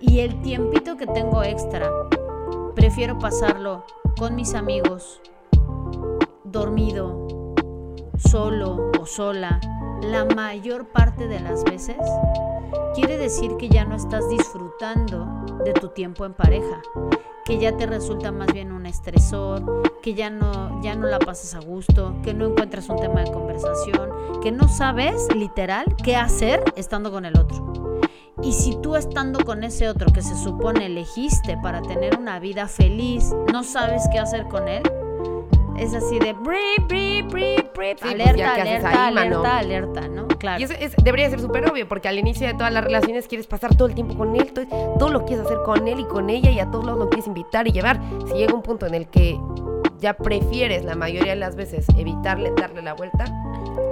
y 0.00 0.20
el 0.20 0.40
tiempito 0.42 0.96
que 0.96 1.06
tengo 1.06 1.42
extra 1.42 1.90
Prefiero 2.78 3.18
pasarlo 3.18 3.84
con 4.16 4.36
mis 4.36 4.54
amigos, 4.54 5.20
dormido, 6.44 7.26
solo 8.16 8.92
o 9.00 9.04
sola, 9.04 9.58
la 10.00 10.24
mayor 10.24 10.86
parte 10.86 11.26
de 11.26 11.40
las 11.40 11.64
veces, 11.64 11.96
quiere 12.94 13.18
decir 13.18 13.56
que 13.58 13.68
ya 13.68 13.84
no 13.84 13.96
estás 13.96 14.28
disfrutando 14.28 15.26
de 15.64 15.72
tu 15.72 15.88
tiempo 15.88 16.24
en 16.24 16.34
pareja, 16.34 16.80
que 17.44 17.58
ya 17.58 17.76
te 17.76 17.84
resulta 17.84 18.30
más 18.30 18.52
bien 18.52 18.70
un 18.70 18.86
estresor, 18.86 20.00
que 20.00 20.14
ya 20.14 20.30
no, 20.30 20.80
ya 20.80 20.94
no 20.94 21.08
la 21.08 21.18
pasas 21.18 21.56
a 21.56 21.66
gusto, 21.66 22.14
que 22.22 22.32
no 22.32 22.46
encuentras 22.46 22.88
un 22.88 23.00
tema 23.00 23.24
de 23.24 23.32
conversación, 23.32 24.40
que 24.40 24.52
no 24.52 24.68
sabes 24.68 25.26
literal 25.34 25.84
qué 26.04 26.14
hacer 26.14 26.62
estando 26.76 27.10
con 27.10 27.24
el 27.24 27.36
otro. 27.36 27.97
Y 28.42 28.52
si 28.52 28.76
tú 28.80 28.96
estando 28.96 29.44
con 29.44 29.64
ese 29.64 29.88
otro 29.88 30.12
que 30.12 30.22
se 30.22 30.36
supone 30.36 30.86
elegiste 30.86 31.56
para 31.62 31.82
tener 31.82 32.16
una 32.18 32.38
vida 32.38 32.68
feliz, 32.68 33.34
no 33.52 33.64
sabes 33.64 34.02
qué 34.12 34.18
hacer 34.18 34.44
con 34.44 34.68
él, 34.68 34.82
es 35.78 35.94
así 35.94 36.18
de 36.18 36.34
pues 36.34 38.02
alerta, 38.02 38.54
alerta, 38.54 39.06
alerta, 39.06 39.58
alerta, 39.58 40.08
¿no? 40.08 40.28
Claro. 40.28 40.60
Y 40.60 40.64
eso 40.64 40.74
debería 41.02 41.30
ser 41.30 41.40
súper 41.40 41.68
obvio, 41.70 41.88
porque 41.88 42.08
al 42.08 42.18
inicio 42.18 42.46
de 42.46 42.54
todas 42.54 42.72
las 42.72 42.84
relaciones 42.84 43.26
quieres 43.28 43.46
pasar 43.46 43.74
todo 43.76 43.88
el 43.88 43.94
tiempo 43.94 44.16
con 44.16 44.34
él, 44.36 44.52
todo, 44.52 44.66
todo 44.98 45.08
lo 45.08 45.24
quieres 45.24 45.46
hacer 45.46 45.58
con 45.64 45.86
él 45.88 46.00
y 46.00 46.04
con 46.04 46.30
ella 46.30 46.50
y 46.50 46.60
a 46.60 46.70
todos 46.70 46.84
lados 46.84 47.00
lo 47.00 47.08
quieres 47.08 47.26
invitar 47.26 47.66
y 47.68 47.72
llevar. 47.72 48.00
Si 48.26 48.34
llega 48.34 48.54
un 48.54 48.62
punto 48.62 48.86
en 48.86 48.94
el 48.94 49.08
que 49.08 49.38
ya 49.98 50.14
prefieres 50.14 50.84
la 50.84 50.94
mayoría 50.94 51.32
de 51.32 51.40
las 51.40 51.56
veces 51.56 51.86
evitarle 51.96 52.52
darle 52.56 52.82
la 52.82 52.94
vuelta. 52.94 53.24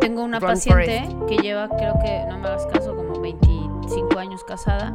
Tengo 0.01 0.23
una 0.23 0.41
paciente 0.41 1.09
que 1.29 1.37
lleva, 1.39 1.69
creo 1.69 1.95
que, 2.01 2.25
no 2.29 2.39
me 2.39 2.49
hagas 2.49 2.67
caso, 2.67 2.95
como 2.95 3.21
20 3.21 3.47
cinco 3.89 4.19
años 4.19 4.45
casada, 4.45 4.95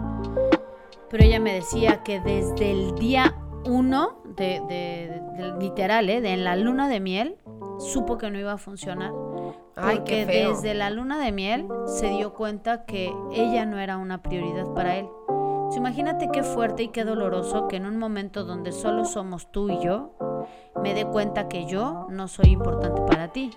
pero 1.09 1.23
ella 1.23 1.39
me 1.39 1.53
decía 1.53 2.03
que 2.03 2.19
desde 2.19 2.71
el 2.71 2.95
día 2.95 3.35
uno, 3.65 4.21
de, 4.35 5.21
literal, 5.59 6.09
¿eh? 6.09 6.21
de 6.21 6.33
en 6.33 6.43
la 6.43 6.55
luna 6.55 6.87
de 6.87 6.99
miel, 6.99 7.37
supo 7.79 8.17
que 8.17 8.31
no 8.31 8.39
iba 8.39 8.53
a 8.53 8.57
funcionar. 8.57 9.11
Porque 9.75 10.25
desde 10.25 10.73
la 10.73 10.89
luna 10.89 11.19
de 11.19 11.31
miel 11.31 11.67
se 11.85 12.09
dio 12.09 12.33
cuenta 12.33 12.85
que 12.85 13.13
ella 13.31 13.65
no 13.65 13.79
era 13.79 13.97
una 13.97 14.21
prioridad 14.21 14.73
para 14.73 14.97
él. 14.97 15.07
imagínate 15.75 16.29
qué 16.31 16.43
fuerte 16.43 16.83
y 16.83 16.87
qué 16.89 17.03
doloroso 17.03 17.67
que 17.67 17.77
en 17.77 17.85
un 17.85 17.97
momento 17.97 18.43
donde 18.43 18.71
solo 18.71 19.05
somos 19.05 19.51
tú 19.51 19.69
y 19.69 19.79
yo, 19.79 20.11
me 20.81 20.93
dé 20.93 21.05
cuenta 21.05 21.47
que 21.47 21.65
yo 21.65 22.07
no 22.09 22.27
soy 22.27 22.51
importante 22.51 23.01
para 23.01 23.29
ti. 23.29 23.51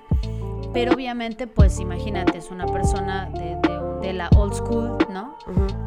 Pero 0.72 0.94
obviamente, 0.94 1.46
pues 1.46 1.78
imagínate, 1.78 2.38
es 2.38 2.50
una 2.50 2.66
persona 2.66 3.30
de, 3.30 3.56
de 3.62 3.73
la 4.12 4.28
old 4.36 4.54
school, 4.54 4.96
¿no? 5.10 5.36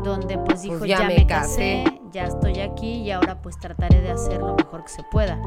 Donde 0.03 0.37
pues 0.39 0.61
dijo, 0.61 0.79
pues 0.79 0.89
ya, 0.89 1.03
me, 1.03 1.25
casé, 1.27 1.83
ya 2.11 2.25
estoy 2.25 2.59
aquí 2.59 3.01
y 3.01 3.11
ahora 3.11 3.41
pues 3.41 3.59
trataré 3.59 4.01
de 4.01 4.11
hacer 4.11 4.39
lo 4.39 4.55
mejor 4.55 4.83
que 4.83 4.89
se 4.89 5.03
pueda. 5.03 5.39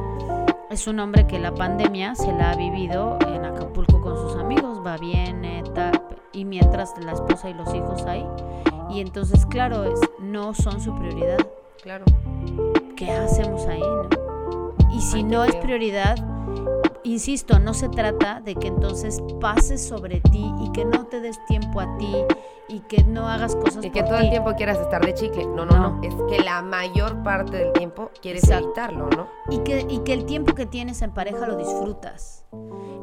Es 0.71 0.87
un 0.87 1.01
hombre 1.01 1.27
que 1.27 1.39
la 1.39 1.53
pandemia 1.53 2.15
se 2.15 2.33
la 2.33 2.53
ha 2.53 2.57
vivido 2.57 3.19
en 3.27 3.45
Acapulco 3.45 4.01
con 4.01 4.17
sus 4.17 4.37
amigos, 4.37 4.81
va 4.87 4.97
bien, 4.97 5.41
y 6.33 6.45
mientras 6.45 6.95
la 7.03 7.13
esposa 7.13 7.51
y 7.51 7.55
los 7.55 7.75
hijos 7.75 8.05
hay. 8.07 8.27
Y 8.89 9.01
entonces, 9.01 9.45
claro, 9.47 9.85
es, 9.85 10.01
no 10.21 10.55
son 10.55 10.81
su 10.81 10.95
prioridad. 10.95 11.39
Claro. 11.83 12.05
¿Qué 12.97 13.11
hacemos 13.11 13.67
ahí, 13.67 13.81
no? 13.81 14.09
Y 14.93 15.01
si 15.01 15.23
no 15.23 15.45
es 15.45 15.55
prioridad, 15.57 16.17
insisto, 17.05 17.59
no 17.59 17.75
se 17.75 17.89
trata 17.89 18.41
de 18.41 18.55
que 18.55 18.69
entonces 18.69 19.23
pases 19.41 19.87
sobre 19.87 20.21
ti 20.21 20.53
y 20.61 20.71
que 20.73 20.85
no 20.85 21.07
te 21.07 21.21
des 21.21 21.45
tiempo 21.47 21.81
a 21.81 21.97
ti 21.99 22.15
y 22.69 22.81
que 22.81 23.03
no 23.05 23.29
hagas 23.29 23.57
cosas 23.57 23.85
y 23.85 23.91
que 23.91 24.03
todo 24.03 24.19
el 24.19 24.31
tiempo 24.31 24.55
quieras 24.55 24.79
estar 24.79 25.05
de 25.05 25.15
chicle. 25.15 25.45
No, 25.47 25.65
no, 25.65 25.77
no, 25.79 26.01
Es 26.03 26.15
que 26.29 26.43
la 26.43 26.63
mayor 26.63 27.23
parte 27.23 27.57
del 27.57 27.73
tiempo 27.73 28.11
quieres 28.23 28.49
evitarlo, 28.49 29.09
¿no? 29.11 29.29
Y 29.51 29.59
que, 29.59 29.87
y 29.89 29.99
que 30.01 30.13
el 30.13 30.25
tiempo 30.25 30.55
que 30.55 30.67
tienes 30.67 31.03
en 31.03 31.13
pareja 31.13 31.47
lo 31.47 31.57
disfrutas. 31.57 32.47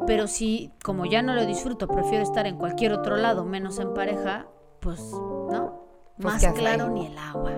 Pero 0.05 0.27
si, 0.27 0.71
como 0.83 1.05
ya 1.05 1.21
no 1.21 1.33
lo 1.33 1.45
disfruto, 1.45 1.88
prefiero 1.88 2.23
estar 2.23 2.47
en 2.47 2.57
cualquier 2.57 2.93
otro 2.93 3.17
lado, 3.17 3.43
menos 3.43 3.77
en 3.79 3.93
pareja, 3.93 4.47
pues, 4.79 5.01
¿no? 5.12 5.81
Pues, 6.19 6.41
Más 6.41 6.53
claro 6.53 6.89
ni 6.89 7.07
el 7.07 7.17
agua. 7.17 7.51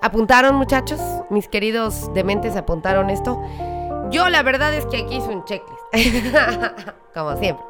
¿Apuntaron, 0.00 0.56
muchachos? 0.56 1.00
Mis 1.30 1.48
queridos 1.48 2.12
dementes 2.14 2.56
apuntaron 2.56 3.10
esto. 3.10 3.40
Yo 4.10 4.28
la 4.28 4.42
verdad 4.42 4.72
es 4.74 4.86
que 4.86 4.98
aquí 4.98 5.16
hice 5.16 5.28
un 5.28 5.44
checklist. 5.44 5.82
Como 7.14 7.36
siempre. 7.36 7.64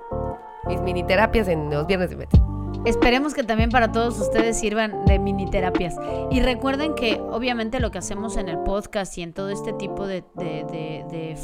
Mis 0.67 0.81
mini 0.81 1.05
terapias 1.05 1.49
en 1.49 1.71
los 1.71 1.87
viernes 1.87 2.11
de 2.11 2.17
metro. 2.17 2.56
Esperemos 2.87 3.35
que 3.35 3.43
también 3.43 3.71
para 3.71 3.91
todos 3.91 4.17
ustedes 4.21 4.61
sirvan 4.61 5.05
de 5.07 5.19
mini 5.19 5.51
terapias. 5.51 5.97
Y 6.31 6.41
recuerden 6.41 6.95
que 6.95 7.21
obviamente 7.21 7.81
lo 7.81 7.91
que 7.91 7.99
hacemos 7.99 8.37
en 8.37 8.49
el 8.49 8.59
podcast 8.59 9.19
y 9.19 9.23
en 9.23 9.33
todo 9.33 9.51
este 9.51 9.73
tipo 9.73 10.07
de, 10.07 10.23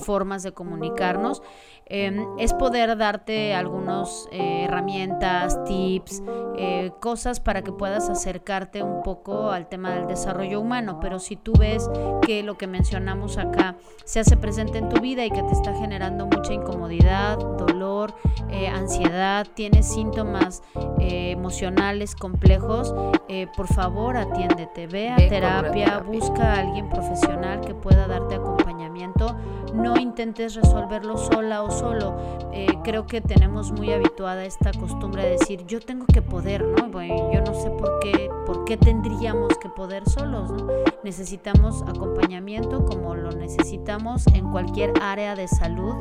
formas 0.04 0.44
de 0.44 0.52
comunicarnos 0.52 1.42
em, 1.86 2.24
es 2.38 2.54
poder 2.54 2.96
darte 2.96 3.54
algunas 3.54 4.28
eh, 4.30 4.66
herramientas, 4.66 5.62
tips, 5.64 6.22
eh, 6.56 6.92
cosas 7.00 7.40
para 7.40 7.62
que 7.62 7.72
puedas 7.72 8.08
acercarte 8.08 8.84
un 8.84 9.02
poco 9.02 9.50
al 9.50 9.68
tema 9.68 9.90
del 9.90 10.06
desarrollo 10.06 10.60
humano. 10.60 11.00
Pero 11.00 11.18
si 11.18 11.34
tú 11.34 11.54
ves 11.58 11.90
que 12.22 12.44
lo 12.44 12.56
que 12.56 12.68
mencionamos 12.68 13.36
acá 13.36 13.74
se 14.04 14.20
hace 14.20 14.36
presente 14.36 14.78
en 14.78 14.88
tu 14.88 15.00
vida 15.00 15.24
y 15.24 15.30
que 15.30 15.42
te 15.42 15.52
está 15.52 15.74
generando 15.74 16.26
mucha 16.26 16.52
incomodidad, 16.52 17.36
dolor, 17.36 18.14
eh, 18.50 18.68
ansiedad, 18.68 19.46
tienes 19.54 19.92
síntomas, 19.92 20.62
emocionales 21.02 22.14
complejos, 22.14 22.94
eh, 23.28 23.46
por 23.56 23.66
favor 23.66 24.16
atiéndete, 24.16 24.86
ve 24.86 25.10
a 25.10 25.16
terapia, 25.16 25.72
terapia. 25.72 25.98
busca 26.00 26.54
a 26.54 26.60
alguien 26.60 26.88
profesional 26.88 27.60
que 27.60 27.74
pueda 27.74 28.06
darte 28.06 28.34
acompañamiento. 28.34 29.36
No 29.74 29.98
intentes 29.98 30.54
resolverlo 30.54 31.16
sola 31.16 31.62
o 31.62 31.70
solo. 31.70 32.14
Eh, 32.52 32.66
creo 32.84 33.06
que 33.06 33.20
tenemos 33.20 33.72
muy 33.72 33.92
habituada 33.92 34.44
esta 34.44 34.70
costumbre 34.72 35.22
de 35.22 35.30
decir 35.30 35.64
yo 35.66 35.80
tengo 35.80 36.04
que 36.06 36.20
poder, 36.20 36.62
¿no? 36.62 36.88
Bueno, 36.88 37.32
yo 37.32 37.40
no 37.40 37.54
sé 37.54 37.70
por 37.70 37.98
qué, 38.00 38.28
por 38.46 38.64
qué 38.64 38.76
tendríamos 38.76 39.56
que 39.58 39.68
poder 39.68 40.08
solos, 40.08 40.50
¿no? 40.50 40.68
Necesitamos 41.02 41.82
acompañamiento 41.82 42.84
como 42.84 43.14
lo 43.14 43.32
necesitamos 43.32 44.26
en 44.28 44.50
cualquier 44.50 44.92
área 45.00 45.34
de 45.34 45.48
salud 45.48 45.94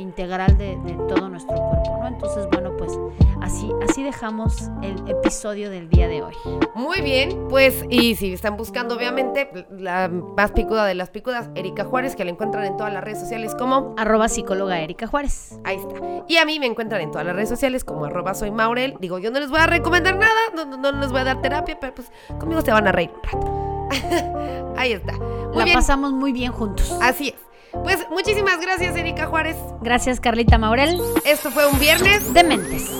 integral 0.00 0.56
de, 0.58 0.76
de 0.84 0.92
todo 1.08 1.28
nuestro 1.28 1.54
cuerpo, 1.56 1.98
¿no? 2.00 2.08
Entonces, 2.08 2.46
bueno, 2.52 2.76
pues 2.76 2.98
así, 3.40 3.70
así 3.88 4.02
dejamos 4.02 4.68
el 4.82 4.96
episodio 5.08 5.70
del 5.70 5.88
día 5.88 6.08
de 6.08 6.22
hoy. 6.22 6.34
Muy 6.74 7.00
bien, 7.00 7.46
pues, 7.48 7.84
y 7.90 8.14
si 8.16 8.32
están 8.32 8.56
buscando, 8.56 8.96
obviamente, 8.96 9.66
la 9.70 10.08
más 10.08 10.52
picuda 10.52 10.84
de 10.86 10.94
las 10.94 11.10
picudas, 11.10 11.48
Erika 11.54 11.84
Juárez, 11.84 12.16
que 12.16 12.24
la 12.24 12.30
encuentran 12.30 12.64
en 12.64 12.76
todas 12.76 12.92
las 12.92 13.04
redes 13.04 13.20
sociales 13.20 13.54
como. 13.54 13.94
Arroba 13.98 14.28
psicóloga 14.28 14.80
Erika 14.80 15.06
Juárez. 15.06 15.58
Ahí 15.64 15.76
está. 15.76 15.94
Y 16.28 16.36
a 16.36 16.44
mí 16.44 16.58
me 16.58 16.66
encuentran 16.66 17.00
en 17.00 17.10
todas 17.10 17.26
las 17.26 17.34
redes 17.36 17.48
sociales 17.48 17.84
como 17.84 18.04
arroba 18.06 18.34
soy 18.34 18.50
Maurel. 18.50 18.96
Digo, 19.00 19.18
yo 19.18 19.30
no 19.30 19.40
les 19.40 19.50
voy 19.50 19.60
a 19.60 19.66
recomendar 19.66 20.16
nada, 20.16 20.30
no, 20.54 20.64
no- 20.64 20.76
no 20.92 20.92
les 21.00 21.10
voy 21.10 21.20
a 21.20 21.24
dar 21.24 21.40
terapia, 21.42 21.78
pero 21.80 21.94
pues 21.94 22.10
conmigo 22.38 22.60
se 22.62 22.72
van 22.72 22.86
a 22.88 22.92
reír 22.92 23.10
un 23.14 23.22
rato. 23.22 23.90
Ahí 24.76 24.92
está. 24.92 25.12
Muy 25.14 25.58
La 25.58 25.64
bien. 25.64 25.76
pasamos 25.76 26.12
muy 26.12 26.32
bien 26.32 26.52
juntos. 26.52 26.96
Así 27.02 27.28
es. 27.28 27.34
Pues 27.72 28.06
muchísimas 28.10 28.60
gracias, 28.60 28.96
Erika 28.96 29.26
Juárez. 29.26 29.56
Gracias, 29.80 30.20
Carlita 30.20 30.58
Maurel. 30.58 31.00
Esto 31.24 31.50
fue 31.50 31.66
un 31.66 31.78
viernes. 31.78 32.32
De 32.34 32.44
Mentes. 32.44 32.90